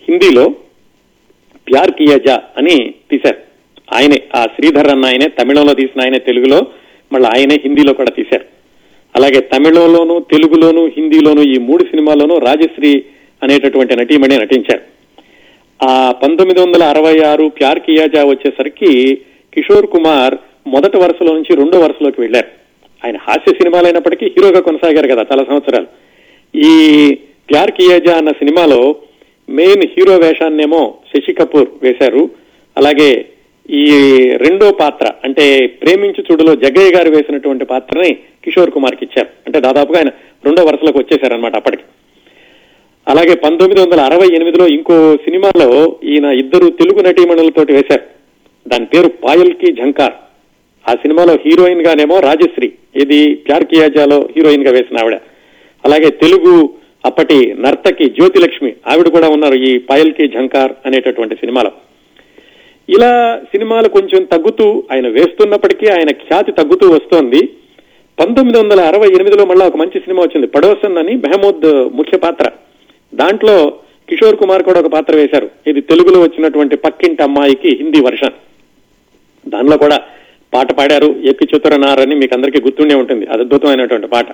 హిందీలో 0.07 0.45
ప్యార్ 1.71 1.91
కియజా 1.91 2.41
అని 2.57 2.93
తీశారు. 3.11 3.37
ఆయనే 3.93 4.21
ఆ 4.35 4.45
శ్రీధర్ 4.45 4.87
అన్న 4.87 5.05
ఆయనే 5.05 5.27
తమిళంలో 5.27 5.73
తీసిన 5.73 6.01
ఆయనే 6.01 6.19
తెలుగులో 6.19 6.67
మళ్ళీ 7.13 7.29
ఆయనే 7.29 7.55
హిందీలో 7.55 7.93
కూడా 7.93 8.11
తీశారు. 8.11 8.45
అలాగే 9.15 9.39
తమిళంలోను 9.39 10.25
తెలుగులోను 10.31 10.85
హిందీలోను 10.85 11.41
ఈ 11.41 11.57
మూడు 11.57 11.83
సినిమాల్లోనూ 11.83 12.37
రాజశ్రీ 12.39 13.03
అనేటటువంటి 13.43 13.95
నటీమణి 13.95 14.37
నటించారు. 14.37 14.81
ఆ 15.87 16.11
పంతొమ్మిది 16.11 16.59
వందల 16.61 16.83
అరవై 16.83 17.19
ఆరు 17.19 17.47
ప్యార్ 17.47 17.79
కియాజా 17.79 18.23
వచ్చేసరికి 18.23 19.15
కిషోర్ 19.53 19.87
కుమార్ 19.87 20.35
మొదటి 20.67 20.97
వరుసలో 20.97 21.33
నుంచి 21.33 21.55
రెండో 21.55 21.79
వరుసలోకి 21.79 22.21
వెళ్ళారు 22.21 22.47
ఆయన 23.05 23.17
హాస్య 23.17 23.53
సినిమాలు 23.53 23.85
అయినప్పటికీ 23.85 24.25
హీరోగా 24.25 24.59
కొనసాగారు 24.59 25.07
కదా 25.07 25.25
చాలా 25.31 25.43
సంవత్సరాలు. 25.43 25.87
ఈ 26.55 27.15
ప్యార్ 27.51 27.71
కియాజా 27.71 28.17
అన్న 28.17 28.31
సినిమాలో 28.31 28.95
మెయిన్ 29.49 29.83
హీరో 29.83 30.17
వేషాన్నేమో 30.17 30.93
శశి 31.09 31.33
కపూర్ 31.33 31.69
వేశారు. 31.83 32.29
అలాగే 32.77 33.25
ఈ 33.69 33.85
రెండో 34.37 34.71
పాత్ర 34.71 35.11
అంటే 35.23 35.67
ప్రేమించు 35.67 36.23
చూడులో 36.31 36.55
జగ్గయ్య 36.55 36.91
గారు 36.91 37.09
వేసినటువంటి 37.09 37.65
పాత్రని 37.65 38.13
కిషోర్ 38.43 38.71
కుమార్కి 38.71 39.05
ఇచ్చారు. 39.05 39.29
అంటే 39.45 39.59
దాదాపుగా 39.59 39.99
ఆయన 39.99 40.09
రెండో 40.45 40.65
వరుసలోకి 40.65 40.97
వచ్చేశారనమాట 40.97 41.55
అప్పటికి. 41.55 41.83
అలాగే 43.07 43.35
పంతొమ్మిది 43.35 43.81
వందల 43.81 43.99
అరవై 43.99 44.27
ఎనిమిదిలో 44.35 44.67
ఇంకో 44.67 45.15
సినిమాలో 45.15 45.95
ఈయన 46.03 46.25
ఇద్దరు 46.25 46.69
తెలుగు 46.69 47.01
నటీమణులతోటి 47.01 47.73
వేశారు. 47.73 48.03
దాని 48.67 48.85
పేరు 48.85 49.07
పాయల్కి 49.07 49.73
ఝంకార్. 49.73 50.13
ఆ 50.89 50.93
సినిమాలో 50.95 51.33
హీరోయిన్ 51.33 51.81
గానేమో 51.81 52.19
రాజశ్రీ 52.19 52.71
ఇది 52.95 53.35
ప్యార్ 53.35 53.63
కియాజాలో 53.63 54.29
హీరోయిన్గా 54.37 54.71
వేసిన 54.71 54.99
ఆవిడ. 54.99 55.13
అలాగే 55.85 56.09
తెలుగు 56.09 56.69
అప్పటి 57.05 57.55
నర్తకి 57.59 58.05
జ్యోతిలక్ష్మి 58.05 58.73
ఆవిడ 58.87 59.07
కూడా 59.07 59.29
ఉన్నారు 59.29 59.53
ఈ 59.53 59.77
పాయల్కి 59.77 60.27
ఝంకార్ 60.27 60.71
అనేటటువంటి 60.85 61.35
సినిమాలో. 61.35 61.71
ఇలా 62.89 63.37
సినిమాలు 63.37 63.89
కొంచెం 63.89 64.23
తగ్గుతూ 64.23 64.83
ఆయన 64.91 65.07
వేస్తున్నప్పటికీ 65.07 65.87
ఆయన 65.87 66.11
ఖ్యాతి 66.11 66.51
తగ్గుతూ 66.51 66.89
వస్తోంది. 66.89 67.49
పంతొమ్మిది 68.19 68.59
వందల 68.59 68.81
అరవై 68.81 69.07
ఎనిమిదిలో 69.07 69.45
మళ్ళా 69.45 69.67
ఒక 69.67 69.75
మంచి 69.75 69.99
సినిమా 69.99 70.23
వచ్చింది 70.23 70.47
పడోసన్ 70.47 70.97
అని 70.97 71.15
మెహమూద్ 71.15 71.95
ముఖ్య 71.95 72.17
పాత్ర. 72.17 72.51
దాంట్లో 73.15 73.73
కిషోర్ 74.09 74.35
కుమార్ 74.35 74.63
కూడా 74.63 74.79
ఒక 74.79 74.85
పాత్ర 74.85 75.15
వేశారు. 75.15 75.49
ఇది 75.67 75.81
తెలుగులో 75.81 76.21
వచ్చినటువంటి 76.21 76.77
పక్కింటి 76.77 77.23
అమ్మాయికి 77.23 77.69
హిందీ 77.69 78.01
వర్షన్. 78.01 78.31
దానిలో 79.49 79.77
కూడా 79.77 80.01
పాట 80.53 80.73
పాడారు. 80.73 81.15
ఎక్కి 81.23 81.47
చిత్రనార్ 81.55 81.81
నారని 81.81 82.15
మీకు 82.15 82.35
అందరికీ 82.35 82.61
గుర్తుండే 82.61 82.95
ఉంటుంది. 82.95 83.25
అద్భుతమైనటువంటి 83.25 84.07
పాట. 84.07 84.25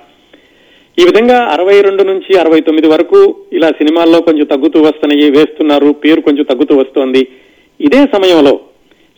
ఈ 1.00 1.04
విధంగా 1.04 1.38
అరవై 1.44 1.82
రెండు 1.82 2.04
నుంచి 2.04 2.40
అరవై 2.40 2.60
తొమ్మిది 2.62 2.88
వరకు 2.88 3.36
ఇలా 3.54 3.70
సినిమాల్లో 3.70 4.22
కొంచెం 4.22 4.46
తగ్గుతూ 4.46 4.82
వస్తున్నాయి 4.82 5.32
వేస్తున్నారు 5.32 5.92
పేరు 5.92 6.22
కొంచెం 6.22 6.44
తగ్గుతూ 6.44 6.78
వస్తోంది. 6.78 7.28
ఇదే 7.82 8.06
సమయంలో 8.14 8.60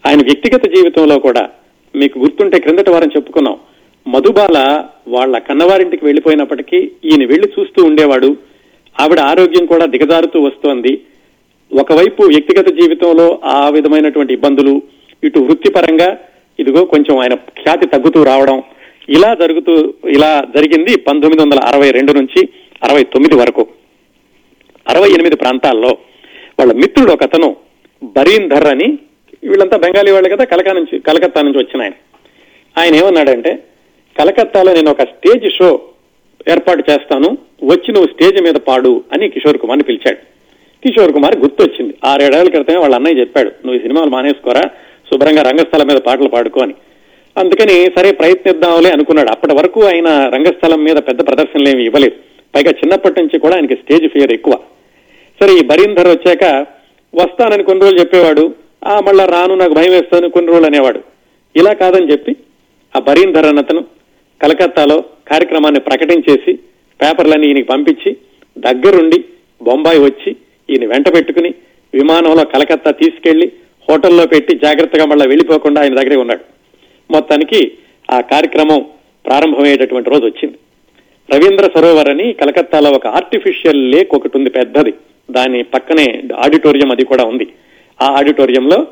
ఆయన 0.08 0.18
వ్యక్తిగత 0.18 0.76
జీవితంలో 0.76 1.20
కూడా 1.20 1.50
మీకు 1.96 2.20
గుర్తుంటే 2.20 2.60
క్రిందటి 2.60 2.92
వారం 2.92 3.08
చెప్పుకున్నాం. 3.08 3.58
మధుబాల 4.08 4.84
వాళ్ళ 5.08 5.38
కన్నవారింటికి 5.38 6.06
వెళ్ళిపోయినప్పటికీ 6.06 6.78
ఈయన 7.06 7.26
వెళ్ళి 7.26 7.50
చూస్తూ 7.60 7.84
ఉండేవాడు. 7.84 8.38
ఆవిడ 9.02 9.20
ఆరోగ్యం 9.20 9.66
కూడా 9.66 9.86
దిగజారుతూ 9.86 10.42
వస్తోంది. 10.42 11.02
ఒకవైపు 11.80 12.24
వ్యక్తిగత 12.24 12.68
జీవితంలో 12.68 13.40
ఆ 13.44 13.70
విధమైనటువంటి 13.70 14.34
ఇబ్బందులు 14.34 14.82
ఇటు 15.24 15.40
వృత్తిపరంగా 15.40 16.18
ఇదిగో 16.60 16.86
కొంచెం 16.86 17.18
ఆయన 17.18 17.34
ఖ్యాతి 17.34 17.88
తగ్గుతూ 17.88 18.24
రావడం 18.24 18.64
ఇలా 19.10 19.34
జరుగుతూ 19.34 19.94
ఇలా 20.10 20.48
జరిగింది 20.56 20.98
పంతొమ్మిది 20.98 21.44
వందల 21.44 21.60
అరవై 21.60 21.92
రెండు 21.92 22.12
నుంచి 22.12 22.50
అరవై 22.84 23.04
తొమ్మిది 23.04 23.36
వరకు. 23.36 23.68
అరవై 24.88 25.10
ఎనిమిది 25.10 25.36
ప్రాంతాల్లో 25.36 25.98
వాళ్ళ 26.60 26.74
మిత్రుడు 26.74 27.12
ఒక 27.12 27.24
అతను 27.24 27.56
బరీంధర్ 28.04 28.68
అని 28.68 28.98
వీళ్ళంతా 29.44 29.78
బెంగాలీ 29.78 30.12
వాళ్ళు 30.12 30.30
కదా 30.30 30.44
కలకా 30.44 30.74
నుంచి 30.74 31.00
కలకత్తా 31.00 31.42
నుంచి 31.42 31.58
వచ్చిన 31.58 31.82
ఆయన. 31.82 31.94
ఆయన 32.78 32.96
ఏమన్నాడంటే 32.96 33.64
కలకత్తాలో 34.20 34.74
నేను 34.74 34.92
ఒక 34.92 35.02
స్టేజ్ 35.02 35.54
షో 35.54 35.82
ఏర్పాటు 36.50 36.92
చేస్తాను 36.92 37.38
వచ్చి 37.64 37.94
నువ్వు 37.94 38.08
స్టేజ్ 38.08 38.42
మీద 38.42 38.54
పాడు 38.54 39.04
అని 39.14 39.30
కిషోర్ 39.30 39.58
కుమార్ని 39.58 39.84
పిలిచాడు. 39.84 40.18
కిషోర్ 40.86 41.14
కుమార్ 41.14 41.36
గుర్తొచ్చింది. 41.36 41.94
ఆరేడేళ్ళ 42.06 42.50
క్రితమే 42.50 42.78
వాళ్ళ 42.78 42.96
అన్నయ్య 42.96 43.20
చెప్పాడు 43.20 43.50
నువ్వు 43.50 43.82
సినిమాలు 43.82 44.10
మానేసుకోరా 44.10 44.62
శుభ్రంగా 45.12 45.42
రంగస్థలం 45.42 45.88
మీద 45.88 45.98
పాటలు 45.98 46.30
పాడుకో 46.30 46.62
అని. 46.62 46.74
అందుకని 47.38 47.76
సరే 47.98 48.12
ప్రయత్నిద్దాంలే 48.12 48.92
అనుకున్నాడు. 48.92 49.30
అప్పటి 49.30 49.54
వరకు 49.56 49.80
ఆయన 49.84 50.10
రంగస్థలం 50.36 50.84
మీద 50.84 50.96
పెద్ద 50.96 51.28
ప్రదర్శనలు 51.28 51.70
ఏమి 51.70 51.86
ఇవ్వలేదు. 51.86 52.16
పైగా 52.56 52.72
చిన్నప్పటి 52.72 53.22
నుంచి 53.22 53.40
కూడా 53.40 53.56
ఆయనకి 53.56 53.76
స్టేజ్ 53.76 54.06
ఫియర్ 54.14 54.34
ఎక్కువ. 54.34 54.54
సరే 55.40 55.54
ఈ 55.58 55.64
బరీంధర్ 55.64 56.08
వచ్చాక 56.08 56.68
వస్తానని 57.16 57.64
కొన్ని 57.64 57.84
రోజులు 57.84 58.00
చెప్పేవాడు. 58.00 58.56
ఆ 58.88 59.00
మళ్ళా 59.00 59.26
రాను 59.26 59.56
నాకు 59.56 59.74
భయం 59.74 59.92
వేస్తాను 59.92 60.30
కొన్ని 60.30 60.52
రోజులు 60.52 60.66
అనేవాడు. 60.66 61.00
ఇలా 61.56 61.74
కాదని 61.74 62.12
చెప్పి 62.12 62.36
ఆ 62.96 63.00
బరీంధర్ 63.00 63.46
అన్న 63.46 63.60
అతను 63.60 63.86
కలకత్తాలో 64.42 65.04
కార్యక్రమాన్ని 65.32 65.80
ప్రకటించేసి 65.80 66.54
పేపర్లన్నీ 67.02 67.48
ఈయనకి 67.48 67.64
పంపించి 67.64 68.18
దగ్గరుండి 68.58 69.24
బొంబాయి 69.62 70.00
వచ్చి 70.00 70.36
ఈయన 70.70 70.86
వెంట 70.86 71.16
పెట్టుకుని 71.16 71.54
విమానంలో 71.94 72.46
కలకత్తా 72.46 72.92
తీసుకెళ్ళి 72.92 73.52
హోటల్లో 73.90 74.28
పెట్టి 74.28 74.58
జాగ్రత్తగా 74.58 75.06
మళ్ళీ 75.06 75.28
వెళ్ళిపోకుండా 75.28 75.82
ఆయన 75.82 75.96
దగ్గరే 75.96 76.16
ఉన్నాడు. 76.16 76.55
మొత్తానికి 77.12 77.72
ఆ 78.12 78.22
కార్యక్రమం 78.22 78.86
ప్రారంభమయ్యేటటువంటి 79.26 80.10
రోజు 80.10 80.26
వచ్చింది. 80.26 80.56
రవీంద్ర 81.36 81.70
సరోవర్ 81.76 82.10
అని 82.10 82.34
కలకత్తాలో 82.34 82.92
ఒక 82.92 83.08
ఆర్టిఫిషియల్ 83.08 83.92
లేక్ 83.92 84.16
ఒకటి 84.16 84.38
ఉంది 84.38 84.50
పెద్దది. 84.50 84.94
దాని 85.32 85.64
పక్కనే 85.64 86.22
ఆడిటోరియం 86.36 86.92
అది 86.92 87.06
కూడా 87.06 87.24
ఉంది. 87.24 87.48
ఆ 88.02 88.16
ఆడిటోరియంలో 88.18 88.88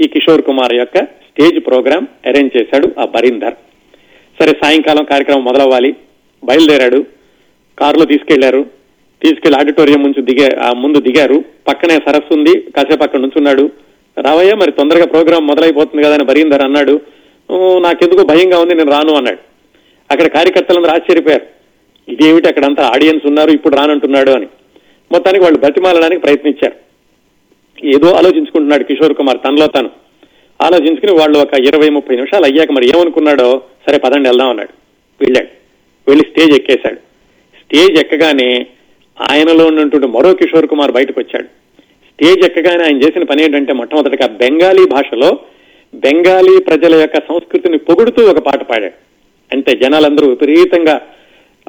ఈ 0.00 0.08
కిషోర్ 0.08 0.42
కుమార్ 0.42 0.72
యొక్క 0.72 0.98
స్టేజ్ 0.98 1.66
ప్రోగ్రాం 1.66 2.08
అరేంజ్ 2.26 2.56
చేశాడు 2.56 2.88
ఆ 2.98 3.04
బరీందర్. 3.04 3.54
సరే 4.40 4.52
సాయంకాలం 4.62 5.04
కార్యక్రమం 5.04 5.44
మొదలవ్వాలి. 5.44 5.96
బయలుదేరాడు. 6.44 7.04
కారులో 7.78 8.04
తీసుకెళ్ళారు. 8.04 8.66
తీసుకెళ్ళి 9.22 9.60
ఆడిటోరియం 9.60 10.02
నుంచి 10.02 10.22
దిగే 10.22 10.56
ఆ 10.56 10.72
ముందు 10.72 11.00
దిగారు. 11.00 11.44
పక్కనే 11.68 11.94
సరస్సు 11.94 12.34
ఉంది. 12.34 12.60
కాసేపు 12.60 13.02
అక్కడ 13.02 13.20
నుంచున్నాడు 13.20 13.70
రావయ్య 14.18 14.54
మరి 14.54 14.72
తొందరగా 14.72 15.06
ప్రోగ్రాం 15.06 15.46
మొదలైపోతుంది 15.46 16.04
కదా 16.04 16.14
అని 16.14 16.24
బరీందర్ 16.24 16.62
అన్నాడు. 16.62 17.00
నాకెందుకు 17.52 18.26
భయంగా 18.26 18.58
ఉంది 18.58 18.74
నేను 18.74 18.90
రాను 18.90 19.14
అన్నాడు. 19.14 19.38
అక్కడ 20.10 20.26
కార్యకర్తలందరూ 20.26 20.90
ఆశ్చర్యపోయారు. 20.90 21.46
ఇదేమిటి 22.08 22.48
అక్కడంతా 22.48 22.86
ఆడియన్స్ 22.86 23.26
ఉన్నారు 23.26 23.50
ఇప్పుడు 23.50 23.76
రానంటున్నాడు 23.76 24.30
అని. 24.30 24.46
మొత్తానికి 25.12 25.44
వాళ్ళు 25.44 25.58
బతిమాలడానికి 25.58 26.20
ప్రయత్నించారు. 26.20 26.74
ఏదో 27.84 28.12
ఆలోచించుకుంటున్నాడు 28.12 28.84
కిషోర్ 28.84 29.14
కుమార్ 29.14 29.38
తనలో 29.44 29.66
తను. 29.66 29.90
ఆలోచించుకుని 30.62 31.12
వాళ్ళు 31.12 31.38
ఒక 31.38 31.54
ఇరవై 31.54 31.88
ముప్పై 31.88 32.14
నిమిషాలు 32.16 32.44
అయ్యాక 32.44 32.72
మరి 32.72 32.88
ఏమనుకున్నాడో 32.88 33.62
సరే 33.86 33.98
పదండి 33.98 34.28
వెళ్దాం 34.28 34.48
అన్నాడు. 34.48 34.68
వెళ్ళాడు. 35.20 35.48
వెళ్ళి 36.08 36.24
స్టేజ్ 36.30 36.58
ఎక్కేశాడు. 36.58 36.96
స్టేజ్ 37.58 38.00
ఎక్కగానే 38.00 38.66
ఆయనలో 39.30 39.66
ఉన్నటువంటి 39.66 40.06
మరో 40.06 40.34
కిషోర్ 40.34 40.66
కుమార్ 40.66 40.92
బయటకు 40.92 41.20
వచ్చాడు 41.20 41.44
స్టేజ్ 41.44 42.46
ఎక్కగానే 42.46 42.84
ఆయన 42.84 42.96
చేసిన 42.96 43.22
పని 43.22 43.44
ఏంటంటే 43.44 43.72
మొట్టమొదటిగా 43.72 44.28
బెంగాలీ 44.28 44.86
భాషలో 44.86 45.38
బెంగాలీ 45.94 46.60
ప్రజల 46.60 46.94
యొక్క 46.94 47.16
సంస్కృతిని 47.16 47.78
పొగుడుతూ 47.78 48.26
ఒక 48.30 48.38
పాట 48.38 48.62
పాడాడు. 48.62 48.92
అంటే 49.52 49.76
జనాలందరూ 49.76 50.28
విపరీతంగా 50.28 51.00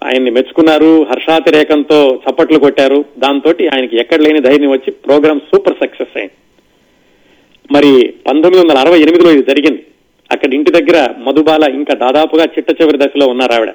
ఆయన్ని 0.04 0.32
మెచ్చుకున్నారు 0.32 1.04
హర్షాతిరేకంతో 1.04 2.22
చప్పట్లు 2.30 2.60
కొట్టారు. 2.60 3.06
దాంతో 3.18 3.54
ఆయనకి 3.76 3.98
ఎక్కడ 3.98 4.20
లేని 4.20 4.42
ధైర్యం 4.42 4.70
వచ్చి 4.70 4.92
ప్రోగ్రామ్ 4.92 5.40
సూపర్ 5.40 5.74
సక్సెస్ 5.74 6.18
అయింది. 6.18 6.32
మరి 7.72 8.14
పంతొమ్మిది 8.28 8.60
వందల 8.60 8.78
అరవై 8.78 9.00
ఎనిమిదిలో 9.00 9.32
ఇది 9.32 9.44
జరిగింది. 9.44 9.84
అక్కడ 10.32 10.54
ఇంటి 10.54 10.72
దగ్గర 10.72 11.10
మధుబాల 11.18 11.64
ఇంకా 11.64 11.94
దాదాపుగా 11.94 12.44
చిట్ట 12.44 12.82
చివరి 12.82 12.98
దశలో 12.98 13.28
ఉన్నారు 13.28 13.52
ఆవిడ. 13.52 13.70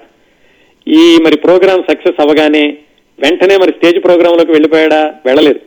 ఈ 0.89 1.19
మరి 1.25 1.37
ప్రోగ్రామ్ 1.37 1.83
సక్సెస్ 1.91 2.21
అవగానే 2.21 2.77
వెంటనే 3.19 3.57
మరి 3.57 3.73
స్టేజ్ 3.73 4.05
ప్రోగ్రామ్లోకి 4.05 4.53
వెళ్ళిపోయాడా? 4.53 5.15
వెళ్ళలేదు. 5.27 5.61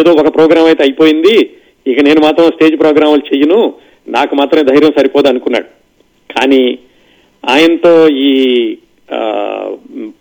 ఏదో 0.00 0.12
ఒక 0.12 0.34
ప్రోగ్రామ్ 0.34 0.66
అయితే 0.66 0.82
అయిపోయింది. 0.82 1.50
ఇక 1.90 1.98
నేను 2.06 2.20
మాత్రం 2.26 2.46
స్టేజ్ 2.54 2.76
ప్రోగ్రాములు 2.80 3.22
చెయ్యను. 3.30 3.58
నాకు 4.16 4.32
మాత్రమే 4.40 4.64
ధైర్యం 4.70 4.92
సరిపోదు 4.98 5.28
అనుకున్నాడు. 5.32 5.68
కానీ 6.30 6.62
ఆయనతో 7.44 7.92
ఈ 8.28 8.32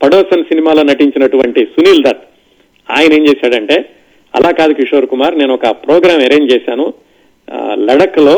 పడోసన్ 0.03 0.49
సినిమాలో 0.49 0.81
నటించినటువంటి 0.91 1.61
సునీల్ 1.73 2.03
దత్ 2.07 2.23
ఆయన 2.89 3.11
ఏం 3.17 3.23
చేశాడంటే 3.29 3.77
అలా 4.33 4.49
కాదు 4.59 4.73
కిషోర్ 4.73 5.07
కుమార్ 5.11 5.35
నేను 5.41 5.53
ఒక 5.53 5.67
ప్రోగ్రామ్ 5.85 6.23
అరేంజ్ 6.27 6.53
చేశాను. 6.53 6.85
లడక్లో 7.87 8.35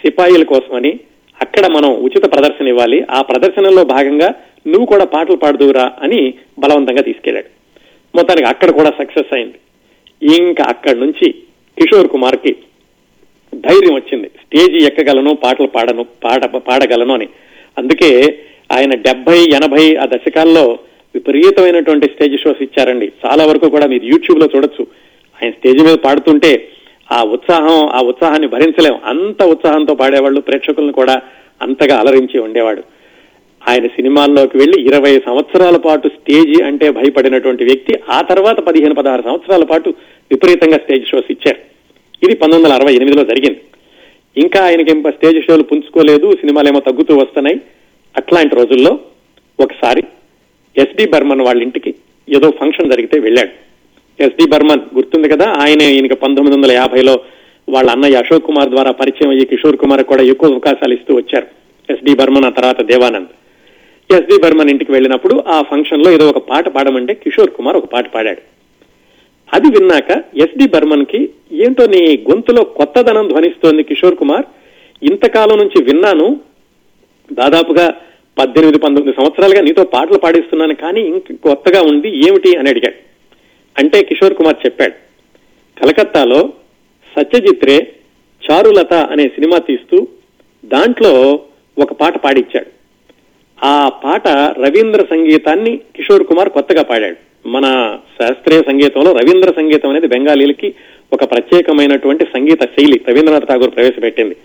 సిపాయిల 0.00 0.44
కోసమని 0.52 0.92
అక్కడ 1.40 1.64
మనం 1.76 1.90
ఉచిత 2.06 2.24
ప్రదర్శన 2.34 2.66
ఇవ్వాలి. 2.72 2.98
ఆ 3.16 3.18
ప్రదర్శనలో 3.22 3.82
భాగంగా 3.94 4.28
నువ్వు 4.72 4.86
కూడా 4.92 5.04
పాటలు 5.14 5.36
పాడుదువురా 5.42 5.86
అని 6.04 6.20
బలవంతంగా 6.62 7.02
తీసుకెళ్ళాడు 7.08 7.50
మొత్తానికి 8.14 8.48
అక్కడ 8.52 8.70
కూడా 8.78 8.90
సక్సెస్ 9.00 9.32
అయింది. 9.36 9.58
ఇంకా 10.38 10.64
అక్కడి 10.72 10.98
నుంచి 11.04 11.28
కిషోర్ 11.78 12.08
కుమార్కి 12.08 12.56
ధైర్యం 13.54 13.94
వచ్చింది. 13.94 14.28
స్టేజి 14.28 14.86
ఎక్కగలను 14.86 15.34
పాటలు 15.34 15.66
పాడను 15.66 16.06
పాడ 16.24 16.44
పాడగలను 16.44 17.14
అని. 17.14 17.28
అందుకే 17.78 18.38
ఆయన 18.72 18.94
డెబ్బై 18.94 19.38
ఎనభై 19.38 19.96
ఆ 19.96 20.04
దశకాల్లో 20.04 20.78
విపరీతమైనటువంటి 21.14 22.06
స్టేజ్ 22.06 22.40
షోస్ 22.40 22.62
ఇచ్చారండి. 22.62 23.12
చాలా 23.26 23.46
వరకు 23.46 23.68
కూడా 23.68 23.86
మీరు 23.86 24.04
యూట్యూబ్లో 24.04 24.48
చూడొచ్చు. 24.56 24.86
ఆయన 25.42 25.50
స్టేజ్ 25.50 25.84
మీద 25.84 25.94
పాడుతుంటే 25.94 26.68
ఆ 27.12 27.22
ఉత్సాహం 27.22 27.88
ఆ 27.88 28.00
ఉత్సాహాన్ని 28.00 28.48
భరించలేం. 28.48 28.94
అంత 29.04 29.42
ఉత్సాహంతో 29.42 29.94
పాడేవాళ్ళు 29.94 30.40
ప్రేక్షకులను 30.40 30.92
కూడా 30.92 31.22
అంతగా 31.62 31.96
అలరించి 31.98 32.40
ఉండేవాడు. 32.40 32.82
ఆయన 33.68 33.86
సినిమాల్లోకి 33.86 34.58
వెళ్ళి 34.58 34.82
ఇరవై 34.82 35.20
సంవత్సరాల 35.26 35.76
పాటు 35.76 36.08
స్టేజి 36.08 36.64
అంటే 36.64 36.90
భయపడినటువంటి 36.90 37.64
వ్యక్తి 37.64 37.94
ఆ 38.10 38.20
తర్వాత 38.20 38.60
పదిహేను 38.60 38.94
పదహారు 38.94 39.22
సంవత్సరాల 39.22 39.64
పాటు 39.64 39.94
విపరీతంగా 40.32 40.76
స్టేజ్ 40.76 41.06
షోస్ 41.06 41.32
ఇచ్చారు. 41.32 41.58
ఇది 42.22 42.34
పంతొమ్మిది 42.34 42.64
వందల 42.64 42.82
అరవై 42.82 42.94
ఎనిమిదిలో 42.94 43.24
జరిగింది. 43.24 43.60
ఇంకా 44.36 44.64
ఆయనకి 44.64 44.90
స్టేజ్ 44.90 45.46
షోలు 45.46 45.62
పుంజుకోలేదు 45.62 46.32
సినిమాలేమో 46.32 46.80
తగ్గుతూ 46.80 47.16
వస్తున్నాయి. 47.16 47.60
అట్లాంటి 48.16 48.56
రోజుల్లో 48.56 48.98
ఒకసారి 49.60 50.02
ఎస్డి 50.78 51.06
బర్మన్ 51.06 51.40
వాళ్ళ 51.40 51.62
ఇంటికి 51.62 51.94
ఏదో 52.36 52.50
ఫంక్షన్ 52.50 52.90
జరిగితే 52.90 53.18
వెళ్ళాడు. 53.18 53.66
ఎస్డి 54.22 54.46
బర్మన్ 54.50 54.80
గుర్తుంది 54.94 55.28
కదా 55.28 55.46
ఆయన 55.48 55.82
ఈయనకి 55.82 56.14
పంతొమ్మిది 56.14 56.56
వందల 56.56 56.72
యాభైలో 56.72 57.20
వాళ్ళ 57.68 57.90
అన్నయ్య 57.90 58.16
అశోక్ 58.16 58.44
కుమార్ 58.44 58.68
ద్వారా 58.68 58.90
పరిచయం 58.90 59.30
అయ్యి 59.30 59.46
కిషోర్ 59.46 59.76
కుమార్ 59.76 60.04
కూడా 60.04 60.22
ఎక్కువ 60.22 60.52
అవకాశాలు 60.52 60.94
ఇస్తూ 60.94 61.14
వచ్చారు. 61.14 61.46
ఎస్డి 61.92 62.14
బర్మన్ 62.14 62.44
ఆ 62.44 62.48
తర్వాత 62.48 62.80
దేవానంద్. 62.82 63.32
ఎస్డి 64.14 64.42
బర్మన్ 64.42 64.70
ఇంటికి 64.70 64.92
వెళ్ళినప్పుడు 64.92 65.44
ఆ 65.48 65.62
ఫంక్షన్లో 65.62 66.10
ఏదో 66.10 66.28
ఒక 66.28 66.38
పాట 66.38 66.68
పాడమంటే 66.68 67.14
కిషోర్ 67.14 67.50
కుమార్ 67.50 67.76
ఒక 67.76 67.84
పాట 67.84 68.08
పాడాడు. 68.14 68.55
అది 69.52 69.78
విన్నాక 69.78 70.24
ఎస్డి 70.36 70.68
బర్మన్కి 70.68 71.30
ఏంటో 71.52 71.86
నీ 71.86 72.24
గొంతులో 72.30 72.64
కొత్తదనం 72.64 73.28
ధ్వనిస్తోంది 73.28 73.82
కిషోర్ 73.82 74.16
కుమార్. 74.16 74.46
ఇంతకాలం 75.02 75.58
నుంచి 75.58 75.82
విన్నాను. 75.82 76.40
దాదాపుగా 77.32 77.94
పద్దెనిమిది 78.38 78.78
పంతొమ్మిది 78.78 79.16
సంవత్సరాలుగా 79.16 79.60
నీతో 79.60 79.84
పాటలు 79.84 80.18
పాడిస్తున్నాను 80.18 80.74
కానీ 80.74 81.00
ఇంక 81.00 81.22
కొత్తగా 81.42 81.82
ఉంది 81.82 82.28
ఏమిటి? 82.28 82.56
అని 82.56 82.70
అడిగాడు. 82.70 82.94
అంటే 83.78 84.02
కిషోర్ 84.02 84.34
కుమార్ 84.34 84.66
చెప్పాడు 84.66 84.92
కలకత్తాలో 85.82 86.52
సత్యజిత్ 87.16 87.64
రే 87.64 87.92
చారులత 88.50 88.94
అనే 88.94 89.28
సినిమా 89.28 89.58
తీస్తూ 89.58 90.08
దాంట్లో 90.64 91.40
ఒక 91.78 91.92
పాట 91.92 92.16
పాడిచ్చాడు. 92.16 92.66
ఆ 93.64 93.88
పాట 94.04 94.28
రవీంద్ర 94.28 95.04
సంగీతాన్ని 95.10 95.76
కిషోర్ 95.76 96.24
కుమార్ 96.24 96.48
కొత్తగా 96.48 96.82
పాడాడు. 96.82 97.25
మన 97.46 97.98
శాస్త్రీయ 98.20 98.60
సంగీతంలో 98.60 99.12
రవీంద్ర 99.12 99.50
సంగీతం 99.50 99.90
అనేది 99.90 100.06
బెంగాలీలకి 100.06 100.74
ఒక 101.12 101.24
ప్రత్యేకమైనటువంటి 101.30 102.24
సంగీత 102.24 102.62
శైలి 102.62 103.00
రవీంద్రనాథ్ 103.08 103.48
ఠాగూర్ 103.48 103.74
ప్రవేశపెట్టింది. 103.74 104.36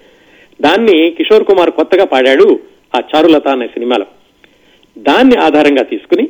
దాన్ని 0.62 1.12
కిషోర్ 1.12 1.44
కుమార్ 1.44 1.72
కొత్తగా 1.72 2.06
పాడాడు 2.06 2.60
ఆ 2.96 3.02
చారులత 3.16 3.48
అనే 3.48 3.68
సినిమాలో. 3.68 4.06
దాన్ని 4.98 5.38
ఆధారంగా 5.38 5.84
తీసుకుని 5.84 6.28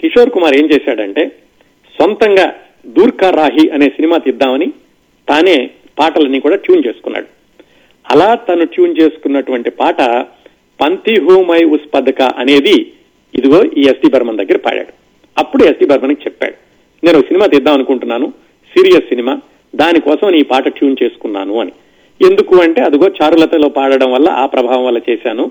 కిషోర్ 0.00 0.30
కుమార్ 0.30 0.56
ఏం 0.56 0.66
చేశాడంటే 0.66 1.32
సొంతంగా 2.00 2.54
దూర్కా 2.86 3.30
రాహి 3.30 3.70
అనే 3.70 3.88
సినిమా 3.88 4.18
తీద్దామని 4.18 4.72
తానే 5.28 5.70
పాటలన్నీ 5.98 6.40
కూడా 6.40 6.56
ట్యూన్ 6.56 6.86
చేసుకున్నాడు. 6.86 7.26
అలా 8.10 8.34
తను 8.34 8.66
ట్యూన్ 8.66 8.96
చేసుకున్నటువంటి 9.00 9.70
పాట 9.70 10.02
పంతి 10.80 11.20
హూమై 11.20 11.64
ఉస్ 11.64 11.94
పథక 11.94 12.22
అనేది 12.22 12.92
ఇదిగో 13.34 13.62
ఈ 13.64 13.80
ఎస్టి 13.80 14.08
బర్మన్ 14.08 14.38
దగ్గర 14.38 14.56
పాడాడు. 14.56 15.01
అప్పుడు 15.38 15.64
ఎస్టీ 15.64 15.86
బర్మన్కి 15.86 16.22
చెప్పాడు. 16.24 16.54
నేను 17.06 17.18
ఒక 17.18 17.26
సినిమా 17.26 17.46
తీద్దాం 17.46 17.74
అనుకుంటున్నాను. 17.74 18.32
Serious 18.76 19.08
cinema. 19.08 19.40
దానికోసం 19.76 20.34
ఈ 20.34 20.42
పాట 20.42 20.68
ట్యూన్ 20.68 20.96
చేసుకున్నాను 21.02 21.60
అని. 21.60 21.72
ఎందుకు 22.30 22.56
అంటే 22.56 22.82
అదిగో 22.82 23.10
చారులతలో 23.22 23.68
పాడడం 23.68 24.12
వల్ల 24.12 24.28
ఆ 24.28 24.46
ప్రభావం 24.46 24.84
వల్ల 24.84 25.00
చేశాను. 25.10 25.50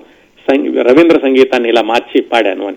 రవీంద్ర 0.82 1.18
సంగీతాన్ని 1.18 1.68
ఇలా 1.68 1.82
మార్చి 1.82 2.22
పాడాను 2.22 2.66
అని. 2.66 2.76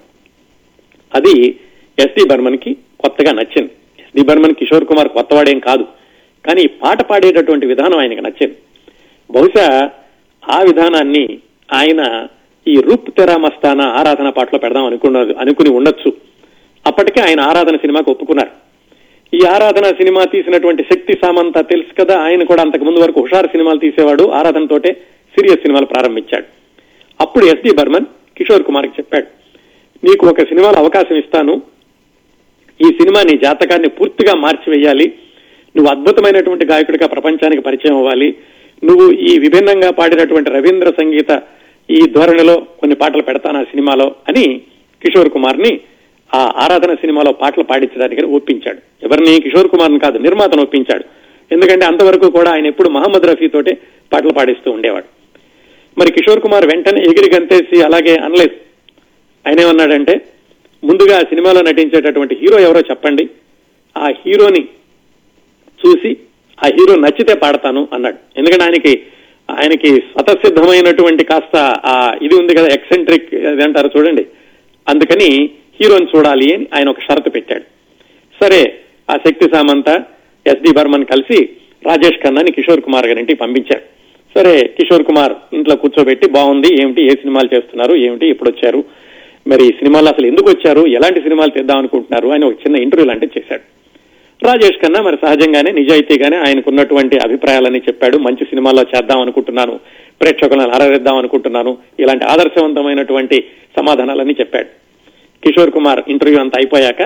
అది 1.15 1.59
ఎస్డి 1.99 2.25
బర్మన్కి 2.25 2.77
కొత్తగా 2.99 3.31
నచ్చింది. 3.31 3.69
ఎస్డి 3.99 4.23
బర్మన్ 4.23 4.53
కిషోర్ 4.53 4.85
కుమార్ 4.85 5.07
కొత్తవాడేం 5.07 5.59
కాదు. 5.59 5.83
కానీ 6.45 6.67
పాట 6.67 7.01
పాడేటటువంటి 7.01 7.67
విధానం 7.67 7.99
ఆయనకు 7.99 8.19
నచ్చింది. 8.19 8.55
బహుశా 9.31 9.89
ఆ 10.49 10.61
విధానాన్ని 10.61 11.39
ఆయన 11.73 12.27
ఈ 12.67 12.75
రూప్ 12.75 13.17
తెరా 13.17 13.37
మస్తానా 13.37 13.85
ఆరాధన 13.85 14.29
పాటలో 14.29 14.59
పెడదాం 14.59 14.85
అనుకున్నది 14.85 15.33
అనుకుని 15.33 15.69
ఉండొచ్చు. 15.69 16.13
అప్పటికే 16.87 17.21
ఆయన 17.21 17.41
ఆరాధన 17.41 17.75
సినిమాకు 17.75 18.11
ఒప్పుకున్నారు. 18.11 18.51
ఈ 19.35 19.39
ఆరాధన 19.47 19.83
సినిమా 19.83 20.23
తీసినటువంటి 20.23 20.83
శక్తి 20.83 21.13
సామంత 21.13 21.57
తెలుసు 21.69 22.01
కదా 22.01 22.19
ఆయన 22.19 22.43
కూడా 22.43 22.61
అంతకు 22.61 22.83
ముందు 22.83 22.99
వరకు 22.99 23.21
హుషారు 23.21 23.47
సినిమాలు 23.47 23.79
తీసేవాడు 23.79 24.23
ఆరాధనతోటే 24.23 24.91
సీరియస్ 25.35 25.61
సినిమాలు 25.61 25.85
ప్రారంభించాడు. 25.85 26.45
అప్పుడు 27.21 27.45
ఎస్డి 27.45 27.71
బర్మన్ 27.71 28.05
కిషోర్ 28.37 28.63
కుమార్కి 28.63 28.93
చెప్పాడు 28.99 29.27
నీకు 30.07 30.27
ఒక 30.27 30.39
సినిమాలో 30.39 30.77
అవకాశం 30.77 31.15
ఇస్తాను. 31.15 31.61
ఈ 32.81 32.83
సినిమా 32.83 33.21
నీ 33.21 33.37
జాతకాన్ని 33.43 33.89
పూర్తిగా 33.89 34.33
మార్చివేయాలి. 34.33 35.13
నువ్వు 35.77 35.91
అద్భుతమైనటువంటి 35.91 36.65
గాయకుడిగా 36.65 37.07
ప్రపంచానికి 37.07 37.61
పరిచయం 37.61 37.97
అవ్వాలి. 37.97 38.35
నువ్వు 38.83 39.11
ఈ 39.11 39.39
విభిన్నంగా 39.39 39.91
పాడినటువంటి 39.91 40.49
రవీంద్ర 40.49 40.91
సంగీత 41.01 41.41
ఈ 41.89 42.01
ధోరణిలో 42.11 42.55
కొన్ని 42.79 42.95
పాటలు 42.95 43.21
పెడతాను 43.21 43.59
ఆ 43.59 43.63
సినిమాలో 43.63 44.05
అని 44.05 44.61
కిషోర్ 45.03 45.29
కుమార్ని 45.29 45.79
ఆ 46.35 46.39
ఆరాధన 46.63 46.93
సినిమాలో 46.93 47.31
పాటలు 47.31 47.63
పాడించడానికి 47.63 48.23
ఒప్పించాడు. 48.37 48.79
ఎవరిని? 49.05 49.41
కిషోర్ 49.41 49.67
కుమార్ని 49.67 49.99
కాదు 49.99 50.17
నిర్మాతను 50.17 50.63
ఒప్పించాడు. 50.63 51.03
ఎందుకంటే 51.51 51.85
అంతవరకు 51.85 52.29
కూడా 52.29 52.51
ఆయన 52.51 52.67
ఎప్పుడు 52.67 52.89
మహమ్మద్ 52.89 53.25
రఫీ 53.25 53.47
తోటే 53.47 53.73
పాటలు 54.13 54.33
పాడిస్తూ 54.33 54.71
ఉండేవాడు. 54.71 55.05
మరి 55.97 56.11
కిషోర్ 56.11 56.39
కుమార్ 56.39 56.65
వెంటనే 56.65 57.01
ఎగిరి 57.01 57.35
గంతేసి 57.35 57.81
అలాగే 57.81 58.15
అనలేదు. 58.15 58.55
ఆయన 59.47 59.59
ఏమన్నాడంటే 59.59 60.21
ముందుగా 60.83 61.17
ఆ 61.17 61.21
సినిమాలో 61.21 61.61
నటించేటటువంటి 61.61 62.35
హీరో 62.41 62.59
ఎవరో 62.59 62.79
చెప్పండి. 62.79 63.29
ఆ 63.97 64.07
హీరోని 64.25 64.67
చూసి 65.85 66.17
ఆ 66.63 66.67
హీరో 66.67 66.95
నచ్చితే 66.95 67.33
పాడతాను 67.33 67.87
అన్నాడు. 67.93 68.17
ఎందుకంటే 68.37 68.63
ఆయనకి 68.63 69.01
ఆయనకి 69.51 69.89
స్వతసిద్ధమైనటువంటి 69.95 71.23
కాస్త 71.23 71.55
ఆ 71.85 72.15
ఇది 72.21 72.35
ఉంది 72.35 72.55
కదా 72.55 72.67
ఎక్సెంట్రిక్ 72.67 73.33
అది 73.33 73.63
అంటారు 73.63 73.89
చూడండి. 73.97 74.25
అందుకని 74.89 75.49
హీరోని 75.81 76.07
చూడాలి 76.17 76.53
అని 76.53 76.67
ఆయన 76.75 76.89
ఒక 76.89 76.99
షరతు 76.99 77.29
పెట్టాడు. 77.29 77.65
సరే 78.43 78.79
ఆ 79.09 79.15
శక్తి 79.15 79.49
సామంత 79.55 79.89
ఎస్డి 80.47 80.71
బర్మన్ 80.73 81.05
కలిసి 81.05 81.49
రాజేష్ 81.87 82.21
ఖన్నాని 82.23 82.51
కిషోర్ 82.51 82.81
కుమార్ 82.81 83.07
గారింటికి 83.07 83.39
పంపించారు. 83.39 83.83
సరే 84.35 84.67
కిషోర్ 84.67 85.03
కుమార్ 85.03 85.33
ఇంట్లో 85.53 85.75
కూర్చోబెట్టి 85.75 86.31
బాగుంది 86.31 86.81
ఏమిటి 86.81 87.05
ఏ 87.05 87.09
సినిమాలు 87.09 87.55
చేస్తున్నారు 87.55 87.95
ఏమిటి 87.95 88.27
ఇప్పుడు 88.27 88.49
వచ్చారు 88.49 88.83
మరి 89.47 89.63
ఈ 89.63 89.67
సినిమాలు 89.67 90.05
అసలు 90.05 90.27
ఎందుకు 90.27 90.49
వచ్చారు 90.49 90.87
ఎలాంటి 90.87 91.21
సినిమాలు 91.21 91.49
తెద్దాం 91.49 91.77
అనుకుంటున్నారు 91.77 92.27
అని 92.27 92.45
ఒక 92.45 92.53
చిన్న 92.53 92.81
ఇంటర్వ్యూ 92.81 93.07
లాంటిది 93.07 93.39
చేశాడు. 93.39 93.61
రాజేష్ 94.45 94.79
ఖన్నా 94.81 95.01
మరి 95.01 95.17
సహజంగానే 95.25 95.71
నిజాయితీగానే 95.71 96.37
ఆయనకున్నటువంటి 96.37 97.17
అభిప్రాయాలని 97.17 97.79
చెప్పాడు. 97.79 98.17
మంచి 98.17 98.45
సినిమాల్లో 98.45 98.83
చేద్దాం 98.83 99.21
అనుకుంటున్నాను 99.21 99.79
ప్రేక్షకులను 100.21 100.69
అరరిద్దాం 100.69 101.17
అనుకుంటున్నాను 101.17 101.77
ఇలాంటి 101.99 102.25
ఆదర్శవంతమైనటువంటి 102.25 103.43
సమాధానాలని 103.79 104.35
చెప్పాడు. 104.39 104.84
కిషోర్ 105.45 105.71
కుమార్ 105.71 106.01
ఇంటర్వ్యూ 106.07 106.39
అంతా 106.39 106.57
అయిపోయాక 106.57 107.01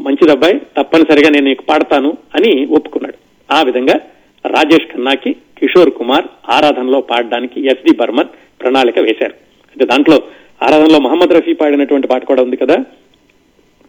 మంచిదబ్బాయి 0.00 0.60
తప్పనిసరిగా 0.76 1.30
నేను 1.30 1.46
నీకు 1.46 1.62
పాడతాను 1.62 2.16
అని 2.34 2.66
ఒప్పుకున్నాడు. 2.66 3.18
ఆ 3.52 3.62
విధంగా 3.62 3.96
రాజేష్ 4.44 4.86
ఖన్నాకి 4.92 5.32
కిషోర్ 5.58 5.90
కుమార్ 5.90 6.24
ఆరాధనలో 6.50 7.00
పాడడానికి 7.00 7.66
ఎస్డి 7.66 7.96
బర్మన్ 7.96 8.30
ప్రణాళిక 8.60 8.98
వేశారు. 8.98 9.34
అంటే 9.72 9.84
దాంట్లో 9.84 10.22
ఆరాధనలో 10.62 10.98
మహమ్మద్ 10.98 11.32
రఫీ 11.32 11.52
పాడినటువంటి 11.52 12.08
పాట 12.08 12.24
కూడా 12.24 12.42
ఉంది 12.42 12.56
కదా. 12.56 12.76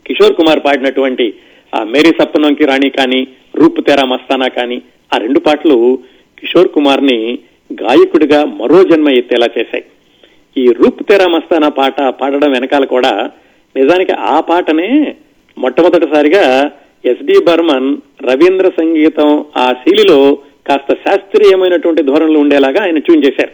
కిషోర్ 0.06 0.36
కుమార్ 0.36 0.60
పాడినటువంటి 0.65 1.34
ఆ 1.76 1.84
మేరీ 1.84 2.12
సప్తనంకి 2.21 2.65
రాణి 2.65 2.89
కానీ 2.89 3.28
రూపు 3.56 3.82
తెరా 3.82 4.06
మస్తానా 4.06 4.48
కానీ 4.48 4.82
ఆ 5.13 5.17
రెండు 5.17 5.39
పాటలు 5.39 6.00
కిషోర్ 6.39 6.67
కుమార్ని 6.67 7.39
గాయకుడిగా 7.74 8.45
మరో 8.45 8.84
జన్మ 8.84 9.10
ఎత్తేలా 9.10 9.48
చేశాయి. 9.58 9.84
ఈ 10.58 10.67
రూప్ 10.67 11.04
తెరా 11.10 11.28
మస్తానా 11.28 11.69
పాట 11.69 12.02
పాడడం 12.02 12.52
వెనకాల 12.52 12.86
కూడా 12.86 13.32
నిజానికి 13.75 14.11
ఆ 14.11 14.39
పాటనే 14.39 15.15
మొట్టమొదటిసారిగా 15.57 16.71
ఎస్డి 17.05 17.45
బర్మన్ 17.45 17.97
రవీంద్ర 18.23 18.69
సంగీతం 18.69 19.45
ఆ 19.57 19.71
శైలిలో 19.71 20.38
కాస్త 20.67 20.93
శాస్త్రీయమైనటువంటి 20.93 22.03
ధోరణిలో 22.03 22.39
ఉండేలాగా 22.39 22.83
ఆయన 22.83 22.97
ట్యూన్ 22.97 23.25
చేశారు. 23.25 23.51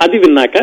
అది 0.00 0.18
విన్నాక 0.18 0.58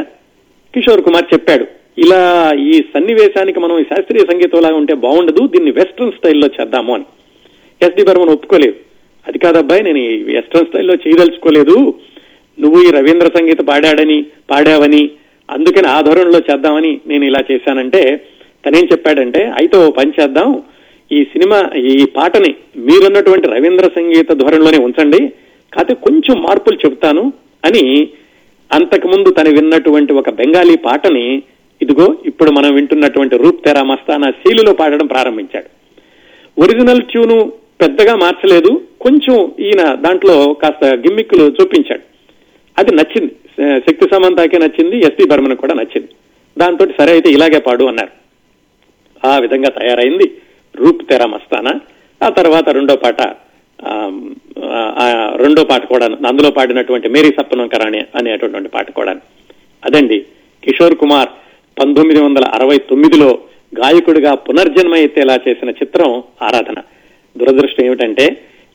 కిషోర్ 0.75 1.01
కుమార్ 1.01 1.25
చెప్పాడు 1.33 1.65
ఇలా 1.97 2.51
ఈ 2.59 2.71
సన్నివేశానికి 2.71 3.59
మనం 3.59 3.79
ఈ 3.79 3.83
శాస్త్రీయ 3.83 4.25
సంగీతంలాగా 4.31 4.75
ఉంటే 4.75 4.93
బాగుండదు 4.93 5.47
దీన్ని 5.47 5.71
వెస్ట్రన్ 5.71 6.11
స్టైల్లో 6.11 6.47
చేద్దాము 6.47 6.93
అని. 6.93 7.03
ఎస్డి 7.81 8.03
బర్మన్ 8.03 8.29
ఒప్పుకోలేదు. 8.29 8.75
అది 9.27 9.39
కాదబ్బాయి 9.39 9.83
నేను 9.83 10.23
వెస్ట్రన్ 10.23 10.65
స్టైల్లో 10.65 10.93
చేయదలుచుకోలేదు. 10.93 11.93
నువ్వు 12.59 12.81
ఈ 12.81 12.91
రవీంద్ర 12.91 13.31
సంగీత 13.39 13.61
పాడాడని 13.61 14.25
పాడావని 14.49 15.09
అందుకని 15.49 15.87
ఆ 15.87 16.01
ధోరణిలో 16.01 16.39
చేద్దామని 16.39 17.01
నేను 17.07 17.25
ఇలా 17.25 17.39
చేశానంటే 17.51 18.21
తనేం 18.65 18.85
చెప్పాడంటే 18.85 19.41
అయితే 19.59 19.77
ఓ 19.77 19.91
పని 19.91 20.11
చేద్దాం. 20.21 20.63
ఈ 21.11 21.23
సినిమా 21.23 21.59
ఈ 21.77 22.05
పాటని 22.17 22.55
మీరున్నటువంటి 22.77 23.47
రవీంద్ర 23.49 23.89
సంగీత 23.95 24.31
ధోరణిలోనే 24.31 24.77
ఉంచండి. 24.77 25.21
కాకపోతే 25.73 25.93
కొంచెం 25.93 26.35
మార్పులు 26.41 26.77
చెబుతాను 26.85 27.33
అని 27.65 28.09
అంతకుముందు 28.71 29.29
తను 29.29 29.49
విన్నటువంటి 29.49 30.13
ఒక 30.13 30.29
బెంగాలీ 30.29 30.75
పాటని 30.77 31.43
ఇదిగో 31.81 32.17
ఇప్పుడు 32.25 32.51
మనం 32.51 32.75
వింటున్నటువంటి 32.75 33.37
రూప్ 33.37 33.65
తెరా 33.65 33.83
మస్తానా 33.83 34.31
శైలిలో 34.31 34.73
పాడడం 34.73 35.07
ప్రారంభించాడు. 35.07 35.69
ఒరిజినల్ 36.61 37.01
ట్యూను 37.01 37.51
పెద్దగా 37.81 38.15
మార్చలేదు. 38.15 38.81
కొంచెం 39.01 39.51
ఈయన 39.59 39.93
దాంట్లో 39.93 40.53
కాస్త 40.53 40.85
గిమ్మిక్కులు 40.85 41.45
చూపించాడు. 41.61 42.01
అది 42.79 42.91
నచ్చింది. 42.95 43.31
శక్తి 43.79 44.05
సమంతాకే 44.13 44.57
నచ్చింది. 44.57 44.97
ఎస్పి 44.99 45.25
బర్మన్ 45.25 45.55
కూడా 45.55 45.73
నచ్చింది. 45.73 46.09
దాంతో 46.57 46.85
సరే 46.85 47.11
అయితే 47.11 47.29
ఇలాగే 47.29 47.59
పాడు 47.59 47.83
అన్నారు. 47.83 48.11
ఆ 49.25 49.37
విధంగా 49.39 49.69
తయారైంది. 49.69 50.27
రూప్ 50.75 51.01
తెరా 51.09 51.25
మస్తానా? 51.25 51.73
ఆ 52.25 52.29
తర్వాత 52.29 52.69
రెండో 52.69 52.95
పాట 52.95 53.21
రెండో 55.43 55.63
పాట 55.63 55.83
కూడా 55.85 56.05
అందులో 56.29 56.49
పాడినటువంటి 56.51 57.09
మేరీ 57.09 57.29
సప్పనం 57.37 57.67
కరాణి 57.67 58.01
అనేటటువంటి 58.15 58.69
పాట 58.69 58.91
కూడా. 58.91 59.13
అదండి 59.85 60.17
కిషోర్ 60.63 60.95
కుమార్ 60.95 61.29
పంతొమ్మిది 61.79 62.21
వందల 62.21 62.45
అరవై 62.53 62.77
తొమ్మిదిలో 62.89 63.29
గాయకుడిగా 63.79 64.31
పునర్జన్మ 64.35 64.95
ఎత్తేలా 64.95 65.35
చేసిన 65.47 65.69
చిత్రం 65.69 66.23
ఆరాధన. 66.41 66.79
దురదృష్టం 67.37 67.85
ఏమిటంటే 67.85 68.25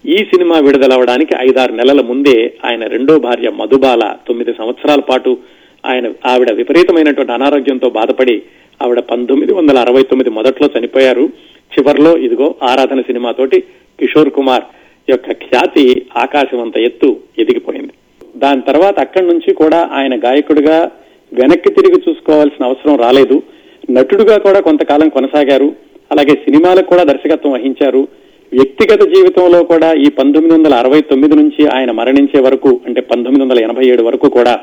ఈ 0.06 0.16
సినిమా 0.16 0.58
విడుదలవడానికి 0.58 1.34
ఐదారు 1.40 1.72
నెలల 1.72 2.00
ముందే 2.00 2.36
ఆయన 2.64 2.86
రెండో 2.86 3.18
భార్య 3.18 3.50
మధుబాల 3.50 4.04
తొమ్మిది 4.28 4.54
సంవత్సరాల 4.58 5.00
పాటు 5.00 5.38
ఆయన 5.84 6.12
ఆవిడ 6.26 6.50
విపరీతమైనటువంటి 6.50 7.32
అనారోగ్యంతో 7.32 7.90
బాధపడి 7.90 8.42
ఆవిడ 8.82 9.00
పంతొమ్మిది 9.00 9.52
వందల 9.52 9.78
అరవై 9.78 10.02
తొమ్మిది 10.02 10.30
మొదట్లో 10.30 10.68
చనిపోయారు. 10.78 11.30
చివరిలో 11.72 12.16
ఇదిగో 12.16 12.54
ఆరాధన 12.62 13.00
సినిమాతోటి 13.00 13.60
కిషోర్ 14.00 14.30
కుమార్ 14.30 14.62
యొక్క 15.10 15.32
ఖ్యాతి 15.32 16.06
ఆకాశమంత 16.16 16.76
ఎత్తు 16.78 17.16
ఎదిగిపోయింది. 17.38 17.92
దాని 18.36 18.60
తర్వాత 18.60 19.00
అక్కడి 19.00 19.26
నుంచి 19.26 19.54
కూడా 19.54 19.90
ఆయన 19.92 20.18
గాయకుడిగా 20.18 20.90
వెనక్కి 21.32 21.70
తిరిగి 21.70 22.02
చూసుకోవాల్సిన 22.08 22.64
అవసరం 22.64 22.96
రాలేదు. 22.96 23.42
నటుడుగా 23.90 24.38
కూడా 24.38 24.60
కొంతకాలం 24.60 25.08
కొనసాగారు. 25.08 25.72
అలాగే 26.12 26.34
సినిమాలకు 26.34 26.86
కూడా 26.86 27.02
దర్శకత్వం 27.02 27.52
వహించారు. 27.52 28.08
వ్యక్తిగత 28.52 29.02
జీవితంలో 29.14 29.64
కూడా 29.64 29.92
ఈ 29.92 30.08
పంతొమ్మిది 30.08 30.56
వందల 30.56 30.74
అరవై 30.74 31.00
తొమ్మిది 31.00 31.34
నుంచి 31.36 31.66
ఆయన 31.66 31.90
మరణించే 31.90 32.40
వరకు 32.40 32.80
అంటే 32.86 33.00
పంతొమ్మిది 33.00 33.42
వందల 33.44 33.64
ఎనభై 33.64 33.86
ఏడు 33.86 34.02
వరకు 34.02 34.28
కూడా 34.28 34.60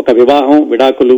ఒక 0.00 0.10
వివాహం 0.20 0.58
విడాకులు 0.70 1.16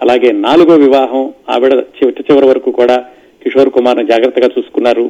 అలాగే 0.00 0.30
నాలుగో 0.44 0.74
వివాహం 0.84 1.22
ఆవిడ 1.54 1.72
చివరి 1.96 2.24
చివరి 2.28 2.46
వరకు 2.50 2.70
కూడా 2.80 2.96
కిషోర్ 3.42 3.70
కుమార్ని 3.76 4.04
జాగ్రత్తగా 4.10 4.48
చూసుకున్నారు. 4.54 5.04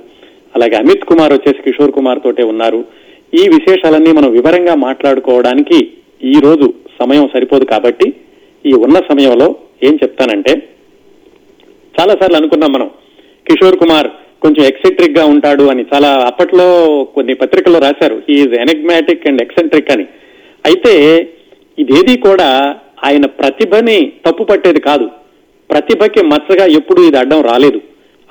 అలాగే 0.56 0.76
అమిత్ 0.82 1.08
కుమార్ 1.10 1.32
వచ్చేసి 1.36 1.60
కిషోర్ 1.66 1.94
కుమార్ 1.96 2.20
తోటే 2.24 2.44
ఉన్నారు. 2.52 2.80
ఈ 3.40 3.42
విశేషాలన్నీ 3.56 4.10
మనం 4.18 4.30
వివరంగా 4.38 4.74
మాట్లాడుకోవడానికి 4.86 5.78
ఈ 6.32 6.34
రోజు 6.46 6.66
సమయం 6.98 7.24
సరిపోదు 7.34 7.64
కాబట్టి 7.74 8.08
ఈ 8.64 8.72
ఉన్న 8.86 8.96
సమయంలో 9.10 9.48
ఏం 9.86 9.94
చెప్తానంటే 10.02 10.52
చాలా 11.94 12.12
సార్లు 12.20 12.36
అనుకున్నాం 12.40 12.70
మనం 12.76 12.88
కిషోర్ 13.46 13.78
కుమార్ 13.82 14.08
కొంచెం 14.44 14.62
ఎక్సెంట్రిక్గా 14.68 15.24
ఉంటాడు 15.32 15.64
అని 15.72 15.82
చాలా 15.92 16.10
అప్పట్లో 16.28 16.66
కొన్ని 17.16 17.34
పత్రికల్లో 17.42 17.80
రాశారు 17.86 18.16
ఈజ్ 18.36 18.54
ఎనగ్మాటిక్ 18.64 19.26
అండ్ 19.30 19.42
ఎక్సెంట్రిక్ 19.44 19.92
అని. 19.94 20.06
అయితే 20.64 20.94
ఇదేది 21.78 22.14
కూడా 22.28 22.48
ఆయన 23.04 23.26
ప్రతిభని 23.26 24.12
తప్పు 24.26 24.44
పట్టేది 24.44 24.80
కాదు. 24.80 25.10
ప్రతిభకి 25.70 26.20
మచ్చగా 26.22 26.66
ఎప్పుడు 26.66 27.00
ఇది 27.00 27.18
అడ్డం 27.18 27.40
రాలేదు. 27.40 27.80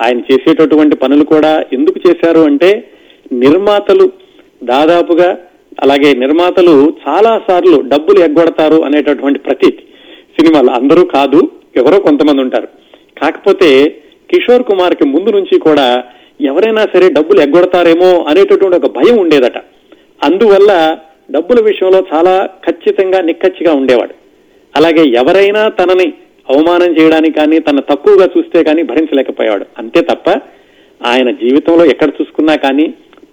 ఆయన 0.02 0.20
చేసేటటువంటి 0.20 0.96
పనులు 0.96 1.24
కూడా 1.24 1.64
ఎందుకు 1.74 2.10
చేశారు 2.10 2.40
అంటే 2.40 2.90
నిర్మాతలు 3.32 4.12
దాదాపుగా 4.64 5.38
అలాగే 5.82 6.14
నిర్మాతలు 6.14 6.94
చాలా 7.08 7.42
సార్లు 7.48 7.82
డబ్బులు 7.82 8.20
ఎగ్గొడతారు 8.20 8.84
అనేటటువంటి 8.84 9.40
ప్రతీతి. 9.40 9.84
సినిమాలు 10.40 10.72
అందరూ 10.72 11.06
కాదు 11.06 11.52
ఎవరో 11.76 12.00
కొంతమంది 12.00 12.42
ఉంటారు. 12.42 12.68
కాకపోతే 13.22 13.90
కిషోర్ 14.30 14.64
కుమార్కి 14.64 15.06
ముందు 15.06 15.30
నుంచి 15.30 15.60
కూడా 15.60 16.04
ఎవరైనా 16.42 16.88
సరే 16.94 17.10
డబ్బులు 17.10 17.42
ఎగ్గొడతారేమో 17.42 18.24
అనేటటువంటి 18.24 18.78
ఒక 18.78 18.96
భయం 18.96 19.18
ఉండేదట. 19.18 19.58
అందువల్ల 20.24 20.98
డబ్బుల 21.32 21.62
విషయంలో 21.62 22.04
చాలా 22.14 22.50
ఖచ్చితంగా 22.70 23.22
నిక్కచ్చిగా 23.22 23.74
ఉండేవాడు. 23.74 24.14
అలాగే 24.76 25.04
ఎవరైనా 25.22 25.62
తనని 25.80 26.08
అవమానం 26.48 26.92
చేయడానికి 26.98 27.36
కానీ 27.40 27.58
తన 27.60 27.80
తక్కువగా 27.90 28.26
చూస్తే 28.36 28.60
కానీ 28.68 28.82
భరించలేకపోయాడు. 28.92 29.66
అంతే 29.82 30.02
తప్ప 30.02 30.30
ఆయన 31.02 31.30
జీవితంలో 31.44 31.84
ఎక్కడ 31.94 32.10
చూసుకున్నా 32.18 32.56
కానీ 32.66 32.86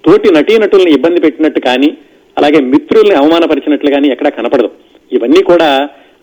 తోటి 0.06 0.28
నటీనటుల్ని 0.36 0.90
ఇబ్బంది 0.96 1.20
పెట్టినట్టు 1.24 1.60
కానీ 1.60 1.88
అలాగే 2.36 2.60
మిత్రుల్ని 2.72 3.14
అవమానపరిచినట్లు 3.20 3.90
కానీ 3.90 4.08
ఎక్కడా 4.14 4.30
కనపడదు. 4.30 4.70
ఇవన్నీ 5.12 5.40
కూడా 5.42 5.70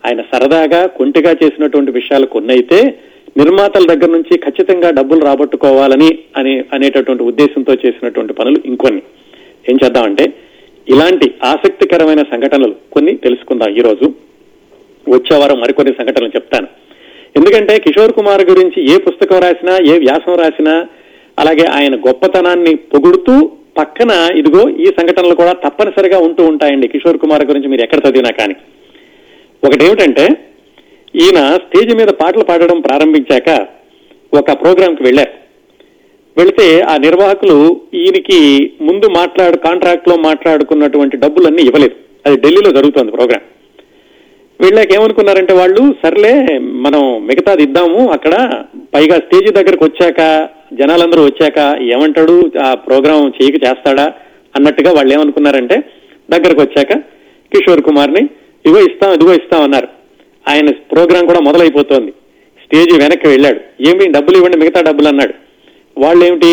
ఆయన 0.06 0.20
సరదాగా 0.32 0.80
కొంటిగా 0.98 1.32
చేసినటువంటి 1.42 1.90
విషయాలు 1.90 2.26
కొన్నైతే 2.26 2.78
నిర్మాతల 3.38 3.84
దగ్గర 3.92 4.10
నుంచి 4.10 4.34
ఖచ్చితంగా 4.44 4.90
డబ్బులు 4.90 5.22
రాబట్టుకోవాలని 5.24 6.10
అనే 6.36 6.54
అనేటటువంటి 6.74 7.24
ఉద్దేశంతో 7.30 7.72
చేసినటువంటి 7.84 8.32
పనులు 8.32 8.60
ఇంకొన్ని. 8.70 9.02
ఏం 9.70 9.78
చేద్దామంటే 9.84 10.26
ఇలాంటి 10.86 11.26
ఆసక్తికరమైన 11.52 12.22
సంఘటనలు 12.32 12.74
కొన్ని 12.94 13.14
తెలుసుకుందాం 13.24 13.72
ఈ 13.80 13.82
రోజు 13.88 14.08
వచ్చే 15.10 15.36
వారం 15.36 15.60
మరికొన్ని 15.60 15.94
సంఘటనలు 15.98 16.28
చెప్తాను. 16.28 16.66
ఎందుకంటే 17.36 17.78
కిషోర్ 17.78 18.12
కుమార్ 18.12 18.42
గురించి 18.50 18.94
ఏ 18.94 18.98
పుస్తకం 18.98 19.38
రాసినా 19.38 19.78
ఏ 19.94 19.98
వ్యాసం 19.98 20.34
రాసినా 20.34 20.86
అలాగే 21.38 21.64
ఆయన 21.64 21.96
గొప్పతనాన్ని 21.96 22.74
పొగుడుతూ 22.74 23.50
పక్కన 23.78 24.28
ఇదిగో 24.36 24.68
ఈ 24.68 24.84
సంఘటనలు 24.84 25.34
కూడా 25.34 25.52
తప్పనిసరిగా 25.52 26.18
ఉంటూ 26.18 26.44
ఉంటాయండి 26.44 26.88
కిషోర్ 26.88 27.18
కుమార్ 27.18 27.44
గురించి 27.44 27.68
మీరు 27.68 27.82
ఎక్కడ 27.82 27.98
చదివినా 27.98 28.30
కానీ. 28.30 28.54
ఒకటి 29.64 29.84
ఏమిటంటే 29.84 30.28
ఈయన 31.16 31.56
స్టేజ్ 31.56 31.96
మీద 31.96 32.08
పాటలు 32.08 32.44
పాడడం 32.44 32.80
ప్రారంభించాక 32.80 33.66
ఒక 34.34 34.52
ప్రోగ్రాంకి 34.52 35.02
వెళ్ళారు. 35.02 35.46
వెళితే 36.38 36.80
ఆ 36.80 36.96
నిర్వాహకులు 36.96 37.80
ఈయనకి 37.94 38.72
ముందు 38.80 39.06
మాట్లాడు 39.06 39.56
కాంట్రాక్ట్లో 39.56 40.16
మాట్లాడుకున్నటువంటి 40.16 41.16
డబ్బులన్నీ 41.16 41.62
ఇవ్వలేదు. 41.62 41.94
అది 42.26 42.40
ఢిల్లీలో 42.40 42.70
జరుగుతోంది 42.70 43.12
ప్రోగ్రాం. 43.12 43.40
వీళ్ళకి 44.60 44.92
ఏమనుకున్నారంటే 44.96 45.54
వాళ్ళు 45.60 45.82
సర్లే 46.02 46.32
మనం 46.84 47.02
మిగతాది 47.28 47.62
ఇద్దాము 47.66 48.00
అక్కడ 48.16 48.34
పైగా 48.94 49.16
స్టేజ్ 49.24 49.48
దగ్గరకు 49.58 49.84
వచ్చాక 49.84 50.20
జనాలందరూ 50.80 51.22
వచ్చాక 51.26 51.58
ఏమంటాడు 51.94 52.36
ఆ 52.66 52.68
ప్రోగ్రాం 52.86 53.20
చేయక 53.36 53.56
చేస్తాడా 53.64 54.06
అన్నట్టుగా 54.54 54.90
వాళ్ళు 54.96 55.12
ఏమనుకున్నారంటే 55.16 55.76
దగ్గరకు 56.34 56.60
వచ్చాక 56.66 56.92
కిషోర్ 57.52 57.82
కుమార్ని 57.88 58.22
ఇదిగో 58.64 58.80
ఇస్తాం 58.88 59.10
ఇదిగో 59.16 59.32
ఇస్తాం 59.40 59.62
అన్నారు. 59.66 59.88
ఆయన 60.46 60.70
ప్రోగ్రాం 60.92 61.24
కూడా 61.26 61.40
మొదలైపోతోంది. 61.48 62.12
స్టేజ్ 62.64 62.92
వెనక్కి 63.02 63.26
వెళ్ళాడు. 63.28 63.60
ఏమి 63.90 64.04
డబ్బులు 64.16 64.36
ఇవ్వండి 64.38 64.58
మిగతా 64.62 64.80
డబ్బులు 64.88 65.08
అన్నాడు. 65.12 65.34
వాళ్ళు 65.96 66.22
ఏమిటి 66.28 66.50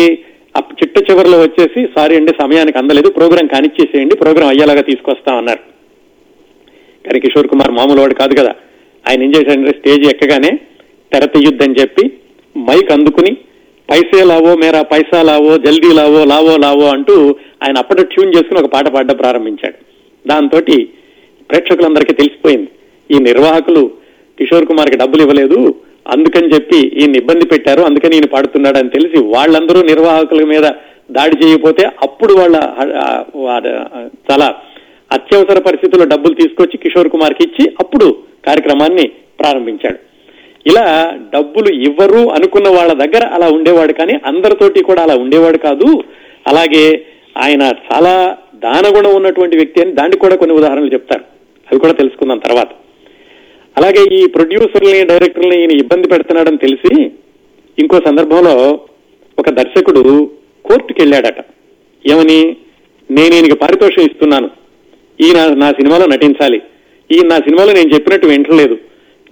చిట్ట 0.80 0.96
చివరిలో 1.06 1.38
వచ్చేసి 1.42 1.80
సారీ 1.94 2.14
అండి 2.18 2.32
సమయానికి 2.42 2.78
అందలేదు 2.80 3.08
ప్రోగ్రాం 3.18 3.46
కానిచ్చేసేయండి 3.54 4.16
ప్రోగ్రాం 4.22 4.50
అయ్యేలాగా 4.52 4.82
తీసుకొస్తాం 4.90 5.36
అన్నారు. 5.40 5.62
కానీ 7.06 7.20
కిషోర్ 7.20 7.48
కుమార్ 7.48 7.70
మామూలు 7.70 8.00
వాడు 8.00 8.14
కాదు 8.14 8.34
కదా. 8.40 8.52
ఆయన 9.08 9.22
ఏం 9.22 9.32
చేశాడంటే 9.36 9.70
స్టేజ్ 9.70 10.04
ఎక్కగానే 10.12 10.50
తెర 11.12 11.24
తీయొద్దని 11.24 11.74
చెప్పి 11.80 12.04
మైక్ 12.58 12.92
అందుకుని 12.92 13.36
పైసే 13.90 14.24
లావో 14.24 14.56
మేరా 14.56 14.82
పైసా 14.82 15.22
లావో 15.22 15.56
జల్దీ 15.58 15.90
లావో 15.94 16.24
లావో 16.24 16.56
లావో 16.56 16.86
అంటూ 16.86 17.16
ఆయన 17.64 17.78
అప్పటి 17.78 18.04
ట్యూన్ 18.04 18.34
చేసుకుని 18.36 18.60
ఒక 18.60 18.70
పాట 18.72 18.88
పాడడం 18.88 19.16
ప్రారంభించాడు. 19.16 19.78
దాంతో 20.28 20.60
ప్రేక్షకులందరికీ 21.50 22.14
తెలిసిపోయింది. 22.14 22.68
ఈ 23.10 23.18
నిర్వాహకులు 23.18 23.82
కిషోర్ 24.38 24.66
కుమార్కి 24.66 24.96
డబ్బులు 24.96 25.22
ఇవ్వలేదు. 25.22 25.74
అందుకని 26.12 26.54
చెప్పి 26.54 26.78
ఈయన 27.00 27.16
ఇబ్బంది 27.16 27.46
పెట్టారు. 27.46 27.82
అందుకని 27.82 28.14
ఈయన 28.14 28.26
పాడుతున్నాడు 28.26 28.78
అని 28.78 28.88
తెలిసి 28.88 29.18
వాళ్ళందరూ 29.24 29.82
నిర్వాహకుల 29.82 30.44
మీద 30.44 30.66
దాడి 31.10 31.36
చేయకపోతే 31.44 31.84
అప్పుడు 32.02 32.34
వాళ్ళ 32.34 32.56
చాలా 34.30 34.48
అత్యవసర 35.14 35.58
పరిస్థితుల్లో 35.58 36.06
డబ్బులు 36.06 36.34
తీసుకొచ్చి 36.34 36.76
కిషోర్ 36.76 37.08
కుమార్కి 37.08 37.42
ఇచ్చి 37.44 37.64
అప్పుడు 37.80 38.06
కార్యక్రమాన్ని 38.46 39.06
ప్రారంభించాడు. 39.40 39.98
ఇలా 40.66 41.12
డబ్బులు 41.34 41.70
ఇవ్వరు 41.74 42.28
అనుకున్న 42.28 42.68
వాళ్ళ 42.68 42.92
దగ్గర 42.92 43.24
అలా 43.26 43.48
ఉండేవాడు 43.48 43.92
కానీ 43.92 44.14
అందరితోటి 44.26 44.82
కూడా 44.82 45.02
అలా 45.02 45.14
ఉండేవాడు 45.16 45.58
కాదు. 45.58 45.88
అలాగే 46.46 46.84
ఆయన 47.36 47.62
చాలా 47.62 48.36
దానగుణం 48.54 49.14
ఉన్నటువంటి 49.16 49.56
వ్యక్తి 49.56 49.82
అని 49.82 49.92
దానికి 49.92 50.18
కూడా 50.18 50.36
కొన్ని 50.36 50.56
ఉదాహరణలు 50.56 50.92
చెప్తారు. 50.92 51.24
అవి 51.70 51.80
కూడా 51.80 51.92
తెలుసుకుందాం 51.92 52.38
తర్వాత. 52.38 52.68
అలాగే 53.76 54.02
ఈ 54.16 54.26
ప్రొడ్యూసర్ని 54.26 55.04
డైరెక్టర్ని 55.04 55.60
ఈయన 55.60 55.70
ఇబ్బంది 55.70 56.08
పెడుతున్నాడని 56.08 56.56
తెలిసి 56.56 56.92
ఇంకో 57.78 58.00
సందర్భంలో 58.06 58.80
ఒక 59.38 59.50
దర్శకుడు 59.50 60.30
కోర్టుకి 60.64 61.02
వెళ్ళాడట 61.02 61.40
ఏమని? 62.04 62.56
నేను 63.10 63.34
ఈయనకి 63.34 63.54
పారితోషం 63.54 64.02
ఇస్తున్నాను. 64.02 64.50
ఈయన 65.20 65.54
నా 65.54 65.72
సినిమాలో 65.72 66.06
నటించాలి. 66.06 66.62
ఈయన 67.12 67.26
నా 67.26 67.36
సినిమాలో 67.36 67.72
నేను 67.72 67.94
చెప్పినట్టు 67.94 68.26
వింటలేదు. 68.26 68.78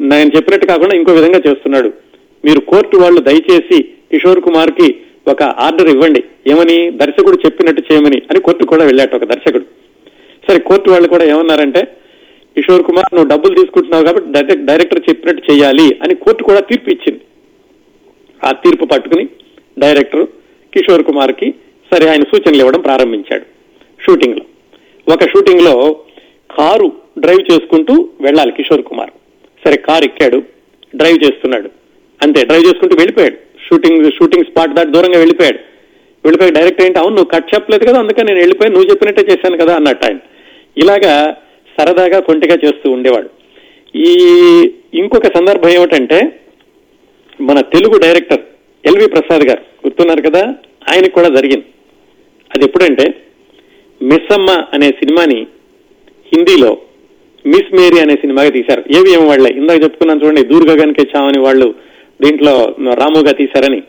నేను 0.00 0.30
చెప్పినట్టు 0.36 0.66
కాకుండా 0.66 0.96
ఇంకో 0.96 1.12
విధంగా 1.12 1.40
చేస్తున్నాడు. 1.48 1.92
మీరు 2.44 2.60
కోర్టు 2.60 2.96
వాళ్ళు 2.96 3.20
దయచేసి 3.20 3.82
కిషోర్ 3.82 4.40
కుమార్కి 4.40 4.96
ఒక 5.28 5.42
ఆర్డర్ 5.42 5.88
ఇవ్వండి. 5.88 6.24
ఏమని? 6.46 6.90
దర్శకుడు 6.90 7.38
చెప్పినట్టు 7.46 7.82
చేయమని 7.92 8.22
అని 8.30 8.40
కోర్టు 8.40 8.64
కూడా 8.66 8.84
వెళ్ళాట 8.84 9.14
ఒక 9.14 9.24
దర్శకుడు. 9.24 9.64
సరే 10.48 10.58
కోర్టు 10.60 10.90
వాళ్ళు 10.90 11.08
కూడా 11.08 11.24
ఏమన్నారంటే 11.24 11.82
కిషోర్ 12.56 12.82
కుమార్ 12.82 13.14
నువ్వు 13.14 13.30
డబ్బులు 13.30 13.54
తీసుకుంటున్నావు 13.54 14.04
కాబట్టి 14.04 14.32
డైరెక్ట్ 14.32 14.64
డైరెక్టర్ 14.64 15.02
చెప్పినట్టు 15.08 15.52
చేయాలి 15.52 15.98
అని 16.02 16.14
కోర్టు 16.14 16.44
కూడా 16.44 16.60
తీర్పు 16.60 16.90
ఇచ్చింది. 16.90 17.20
ఆ 18.46 18.52
తీర్పు 18.52 18.84
పట్టుకుని 18.84 19.28
డైరెక్టర్ 19.78 20.26
కిషోర్ 20.74 21.02
కుమార్కి 21.02 21.54
సరే 21.92 22.08
ఆయన 22.08 22.22
సూచనలు 22.22 22.58
ఇవ్వడం 22.58 22.80
ప్రారంభించాడు. 22.80 23.44
షూటింగ్లో 24.06 24.44
ఒక 25.08 25.24
షూటింగ్లో 25.24 25.96
కారు 26.58 26.92
డ్రైవ్ 27.18 27.52
చేసుకుంటూ 27.52 28.08
వెళ్ళాలి 28.20 28.52
కిషోర్ 28.52 28.82
కుమార్. 28.82 29.10
సరే 29.64 29.76
కారు 29.76 30.04
ఎక్కాడు 30.04 30.42
డ్రైవ్ 30.96 31.24
చేస్తున్నాడు. 31.24 31.70
అంతే 32.22 32.44
డ్రైవ్ 32.44 32.66
చేసుకుంటూ 32.66 32.96
వెళ్ళిపోయాడు. 32.96 33.36
షూటింగ్ 33.68 34.12
షూటింగ్ 34.12 34.44
స్పాట్ 34.44 34.70
దాటి 34.70 34.90
దూరంగా 34.90 35.18
వెళ్ళిపోయాడు. 35.18 35.58
వెళ్ళిపోయి 36.24 36.52
డైరెక్ట్ 36.52 36.82
ఏంటి 36.82 36.98
అవును 36.98 37.14
నువ్వు 37.14 37.30
కట్ 37.30 37.54
చెప్పలేదు 37.54 37.84
కదా 37.84 37.98
అందుకని 37.98 38.24
నేను 38.24 38.38
వెళ్ళిపోయి 38.38 38.70
నువ్వు 38.70 38.90
చెప్పినట్టే 38.90 39.22
చేశాను 39.22 39.56
కదా 39.56 39.76
అన్నట్టు 39.76 40.06
ఆయన. 40.06 40.18
ఇలాగా 40.78 41.36
సరదాగా 41.78 42.20
కొంటిగా 42.20 42.58
చేస్తూ 42.64 42.90
ఉండేవాడు. 42.90 43.30
ఈ 43.96 44.16
ఇంకొక 44.94 45.26
సందర్భం 45.26 45.68
ఏమిటంటే 45.68 46.40
మన 47.40 47.60
తెలుగు 47.60 47.98
డైరెక్టర్ 47.98 48.40
ఎల్వి 48.86 49.08
ప్రసాద్ 49.08 49.42
గారు 49.42 49.60
గుర్తున్నారు 49.60 50.22
కదా? 50.22 50.54
ఆయనకు 50.92 51.10
కూడా 51.10 51.28
జరిగింది. 51.28 51.64
అది 52.56 52.64
ఎప్పుడంటే 52.64 53.14
మిస్సమ్మ 54.02 54.64
అనే 54.72 54.88
సినిమాని 54.88 55.46
హిందీలో 56.34 56.78
మిస్ 57.46 57.74
మేరీ 57.74 57.98
అనే 58.00 58.14
సినిమాగా 58.14 58.50
తీశారు. 58.50 58.84
ఏవి 58.96 59.12
ఏమి 59.12 59.26
వాళ్ళే? 59.28 59.50
ఇందాక 59.56 59.82
చెప్పుకున్నాను 59.82 60.24
చూడండి 60.24 60.42
దూర్గగన్కే 60.42 61.04
చావని 61.16 61.40
వాళ్ళు 61.40 61.74
దీంట్లో 62.22 62.74
రాముగా 62.94 63.32
తీశారని. 63.32 63.82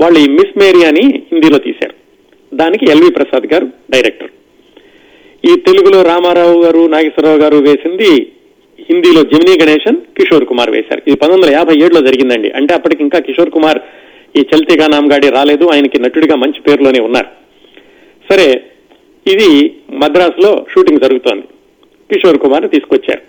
వాళ్ళు 0.00 0.18
ఈ 0.18 0.28
మిస్ 0.28 0.58
మేరీ 0.58 0.84
అని 0.84 1.22
హిందీలో 1.32 1.58
తీశారు. 1.58 1.94
దానికి 2.56 2.90
ఎల్వి 2.90 3.10
ప్రసాద్ 3.10 3.46
గారు 3.52 3.66
డైరెక్టర్. 3.90 4.28
ఈ 5.44 5.56
తెలుగులో 5.60 6.02
రామారావు 6.02 6.62
గారు 6.62 6.86
నాగేశ్వరరావు 6.86 7.38
గారు 7.38 7.56
వేసింది 7.56 8.32
హిందీలో 8.90 9.22
జమినీ 9.22 9.58
గణేశన్ 9.62 9.96
కిషోర్ 9.96 10.44
కుమార్ 10.44 10.70
వేశారు. 10.70 11.02
ఇది 11.06 11.16
పంతొమ్మిది 11.16 11.46
వందల 11.46 11.58
యాభై 11.58 11.74
ఏడులో 11.84 12.00
జరిగిందండి. 12.00 12.50
అంటే 12.50 12.74
అప్పటికి 12.74 13.02
ఇంకా 13.02 13.18
కిషోర్ 13.18 13.50
కుమార్ 13.50 13.78
ఈ 14.36 14.40
చల్తీగా 14.40 14.86
నామగాడి 14.86 15.28
రాలేదు. 15.30 15.68
ఆయనకి 15.68 15.98
నటుడిగా 16.02 16.36
మంచి 16.36 16.60
పేరులోనే 16.60 17.00
ఉన్నారు. 17.00 17.26
సరే 18.32 18.62
ఇది 19.28 19.74
మద్రాసులో 19.90 20.66
షూటింగ్ 20.74 21.00
జరుగుతోంది. 21.00 21.42
కిషోర్ 22.12 22.38
కుమార్ 22.38 22.70
తీసుకొచ్చారు. 22.70 23.20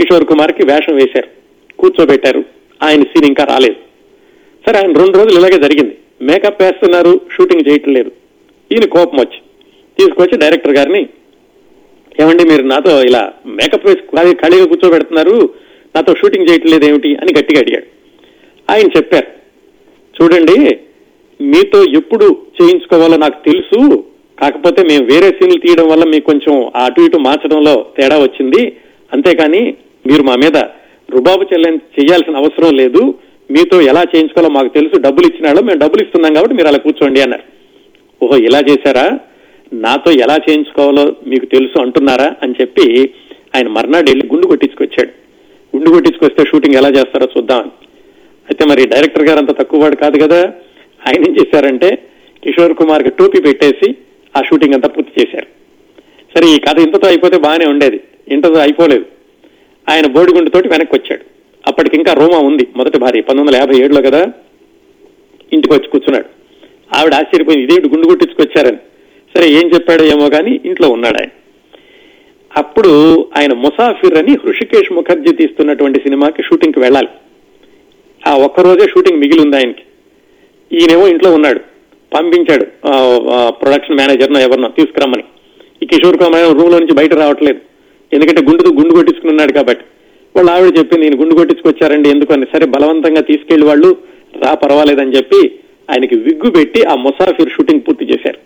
కిషోర్ 0.00 0.24
కుమార్కి 0.24 0.66
వేషం 0.66 0.94
వేశారు. 0.94 1.28
కూర్చోబెట్టారు. 1.78 2.44
ఆయన 2.82 3.02
సీన్ 3.02 3.24
ఇంకా 3.24 3.44
రాలేదు. 3.44 3.76
సరే 4.66 4.78
ఆయన 4.78 4.98
రెండు 4.98 5.18
రోజులు 5.18 5.38
ఇలాగే 5.38 5.62
జరిగింది. 5.62 5.96
మేకప్ 6.22 6.62
వేస్తున్నారు 6.62 7.20
షూటింగ్ 7.36 7.70
చేయటం 7.70 7.92
లేదు. 7.92 8.12
ఈయన 8.72 8.84
కోపం 8.84 9.18
వచ్చి 9.18 9.38
తీసుకొచ్చి 9.98 10.38
డైరెక్టర్ 10.38 10.76
గారిని 10.76 11.08
ఏమండి 12.20 12.44
మీరు 12.44 12.62
నాతో 12.62 13.02
ఇలా 13.02 13.32
మేకప్ 13.46 13.86
వేసి 13.86 14.34
ఖాళీగా 14.34 14.66
కూర్చోబెడుతున్నారు 14.66 15.50
నాతో 15.96 16.14
షూటింగ్ 16.14 16.46
చేయటం 16.50 16.70
లేదు 16.70 16.84
ఏమిటి? 16.84 17.14
అని 17.14 17.32
గట్టిగా 17.40 17.60
అడిగాడు. 17.60 17.84
ఆయన 18.72 18.86
చెప్పారు 18.86 19.26
చూడండి 20.22 20.78
మీతో 21.40 21.84
ఎప్పుడు 21.84 22.36
చేయించుకోవాలో 22.62 23.16
నాకు 23.16 23.44
తెలుసు 23.44 24.04
కాకపోతే 24.40 24.80
మేము 24.82 25.04
వేరే 25.04 25.28
సీన్లు 25.28 25.58
తీయడం 25.64 25.86
వల్ల 25.88 26.04
మీకు 26.04 26.26
కొంచెం 26.26 26.54
అటు 26.84 27.00
ఇటు 27.00 27.18
మార్చడంలో 27.18 27.74
తేడా 27.96 28.16
వచ్చింది. 28.18 28.62
అంతేకాని 29.12 29.62
మీరు 30.06 30.22
మా 30.22 30.34
మీద 30.44 30.56
రుబాబు 31.14 31.42
చెల్లని 31.42 31.80
చేయాల్సిన 31.96 32.36
అవసరం 32.36 32.74
లేదు. 32.76 33.02
మీతో 33.50 33.80
ఎలా 33.80 34.02
చేయించుకోవాలో 34.12 34.50
మాకు 34.54 34.68
తెలుసు. 34.68 34.96
డబ్బులు 34.96 35.26
ఇచ్చినాడో 35.26 35.60
మేము 35.62 35.78
డబ్బులు 35.78 36.02
ఇస్తున్నాం 36.02 36.34
కాబట్టి 36.34 36.56
మీరు 36.56 36.68
అలా 36.68 36.78
కూర్చోండి 36.78 37.20
అన్నారు. 37.20 37.44
ఓహో 38.22 38.36
ఇలా 38.36 38.60
చేశారా? 38.68 39.06
నాతో 39.72 40.10
ఎలా 40.24 40.36
చేయించుకోవాలో 40.46 41.04
మీకు 41.26 41.46
తెలుసు 41.46 41.76
అంటున్నారా 41.82 42.28
అని 42.42 42.54
చెప్పి 42.60 42.86
ఆయన 43.56 43.68
మర్నాడు 43.68 44.10
వెళ్ళి 44.10 44.26
గుండు 44.32 44.46
కొట్టించుకొచ్చాడు. 44.46 45.12
గుండు 45.76 45.90
కొట్టించుకొస్తే 45.90 46.42
షూటింగ్ 46.50 46.74
ఎలా 46.74 46.88
చేస్తారో 46.88 47.28
చూద్దాం. 47.36 47.64
అయితే 48.48 48.64
మరి 48.70 48.82
డైరెక్టర్ 48.86 49.28
గారు 49.28 49.38
అంత 49.38 49.52
తక్కువ 49.60 49.82
వాడు 49.82 49.96
కాదు 49.96 50.16
కదా. 50.24 50.40
ఆయన 51.08 51.28
ఏం 51.28 51.36
చేశారంటే 51.38 51.90
కిషోర్ 52.42 52.74
కుమార్కి 52.74 53.10
టోపీ 53.10 53.40
పెట్టేసి 53.40 53.88
ఆ 54.36 54.42
షూటింగ్ 54.42 54.74
అంతా 54.74 54.88
పూర్తి 54.88 55.20
చేశారు. 55.20 55.46
సరే 56.36 56.46
ఈ 56.46 56.58
కథ 56.58 56.78
ఇంతతో 56.78 57.08
అయిపోతే 57.08 57.38
బాగానే 57.38 57.66
ఉండేది. 57.66 58.00
ఇంతతో 58.28 58.54
అయిపోలేదు. 58.54 59.04
ఆయన 59.88 60.06
బోడిగుండుతోటి 60.06 60.68
వెనక్కి 60.68 60.96
వచ్చాడు 60.96 61.24
అప్పటికి 61.66 61.96
ఇంకా 61.96 62.12
రోమా 62.12 62.38
ఉంది 62.38 62.66
మొదటి 62.76 62.98
భార్య 62.98 63.20
పంతొమ్మిది 63.20 63.58
వందల 63.58 63.70
యాభై 63.70 63.84
ఏడులో 63.84 64.02
కదా? 64.02 64.32
ఇంటికి 65.52 65.74
వచ్చి 65.74 65.88
కూర్చున్నాడు. 65.88 66.24
ఆవిడ 66.96 67.14
ఆశ్చర్యపోయింది 67.14 67.64
ఇదేమిటి 67.64 67.94
గుండు 67.94 68.06
కొట్టించుకొచ్చారని. 68.06 68.76
సరే 69.36 69.50
ఏం 69.50 69.74
చెప్పాడో 69.74 70.04
ఏమో 70.04 70.30
కానీ 70.30 70.60
ఇంట్లో 70.64 70.88
ఉన్నాడు 70.88 71.16
ఆయన. 71.18 71.28
అప్పుడు 72.56 73.20
ఆయన 73.36 73.52
ముసాఫిర్ 73.52 74.14
అని 74.14 74.32
హృషికేష్ 74.32 74.92
ముఖర్జీ 74.92 75.32
తీస్తున్నటువంటి 75.32 75.98
సినిమాకి 75.98 76.42
షూటింగ్కి 76.42 76.80
వెళ్ళాలి. 76.80 77.08
ఆ 78.26 78.36
ఒక్క 78.36 78.60
రోజే 78.60 78.86
షూటింగ్ 78.88 79.20
మిగిలి 79.20 79.40
ఉంది 79.40 79.56
ఆయనకి. 79.56 79.82
ఈయనేమో 80.72 81.08
ఇంట్లో 81.08 81.32
ఉన్నాడు. 81.32 81.60
పంపించాడు. 82.16 82.66
ప్రొడక్షన్ 83.62 83.98
మేనేజర్ను 84.00 84.40
ఎవరినో 84.46 84.70
తీసుకురమ్మని. 84.78 85.24
ఈ 85.82 85.86
కిషోర్ 85.92 86.18
కుమార్ 86.22 86.46
రూమ్లో 86.58 86.78
నుంచి 86.82 86.96
బయట 87.00 87.14
రావట్లేదు. 87.22 87.60
ఎందుకంటే 88.12 88.40
గుండు 88.48 88.72
గుండు 88.78 88.96
కొట్టించుకుని 88.98 89.32
ఉన్నాడు 89.34 89.52
కాబట్టి. 89.58 89.84
వాళ్ళు 90.36 90.50
ఆవిడ 90.54 90.72
చెప్పింది 90.78 91.04
నేను 91.04 91.18
గుండు 91.20 91.38
కొట్టించుకొచ్చారండి 91.38 92.08
ఎందుకని 92.14 92.46
సరే 92.54 92.66
బలవంతంగా 92.74 93.22
తీసుకెళ్ళి 93.30 93.66
వాళ్ళు 93.70 93.90
రా 94.42 94.52
పర్వాలేదని 94.62 95.14
చెప్పి 95.16 95.40
ఆయనకి 95.92 96.16
విగ్గు 96.26 96.50
పెట్టి 96.56 96.80
ఆ 96.92 96.94
ముసాఫిర్ 97.04 97.54
షూటింగ్ 97.54 97.84
పూర్తి 97.86 98.04
చేశారు. 98.12 98.38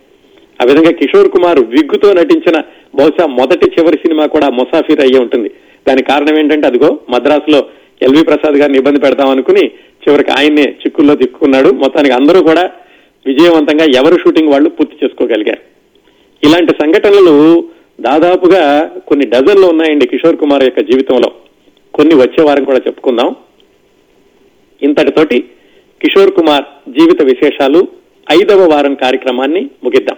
ఆ 0.61 0.65
విధంగా 0.69 0.93
కిషోర్ 1.01 1.31
కుమార్ 1.35 1.61
విగ్గుతో 1.75 2.09
నటించిన 2.21 2.57
బహుశా 2.99 3.25
మొదటి 3.41 3.67
చివరి 3.75 3.99
సినిమా 4.05 4.25
కూడా 4.35 4.49
ముసాఫిర్ 4.59 5.03
అయ్యే 5.05 5.19
ఉంటుంది. 5.25 5.51
దానికి 5.89 6.07
కారణం 6.13 6.37
ఏంటంటే 6.41 6.67
అదిగో 6.71 6.91
మద్రాసులో 7.15 7.61
ఎల్వి 8.07 8.23
ప్రసాద్ 8.31 8.57
గారిని 8.63 8.79
ఇబ్బంది 8.81 9.03
పెడదాం 9.05 9.31
అనుకుని 9.35 9.65
చివరికి 10.05 10.31
ఆయన్నే 10.39 10.67
చిక్కుల్లో 10.83 11.15
దిక్కున్నాడు 11.23 11.71
మొత్తానికి 11.83 12.15
అందరూ 12.19 12.41
కూడా 12.49 12.65
విజయవంతంగా 13.29 13.85
ఎవరు 13.85 14.19
షూటింగ్ 14.19 14.49
వాళ్ళు 14.49 14.71
పూర్తి 14.71 14.97
చేసుకోగలిగారు. 15.05 15.61
ఇలాంటి 16.47 16.73
సంఘటనలు 16.73 17.69
దాదాపుగా 18.01 18.91
కొన్ని 19.07 19.27
డజన్లు 19.27 19.67
ఉన్నాయండి 19.67 20.07
కిషోర్ 20.07 20.37
కుమార్ 20.37 20.65
యొక్క 20.65 20.81
జీవితంలో. 20.81 21.33
కొన్ని 21.95 22.15
వచ్చే 22.15 22.43
వారం 22.43 22.65
కూడా 22.65 22.79
చెప్పుకుందాం. 22.79 23.37
ఇంతటితోటి 24.83 25.41
కిషోర్ 26.03 26.35
కుమార్ 26.35 26.65
జీవిత 26.91 27.23
విశేషాలు 27.23 27.89
ఐదవ 28.33 28.73
వారం 28.73 28.95
కార్యక్రమాన్ని 28.95 29.71
ముగిద్దాం. 29.85 30.17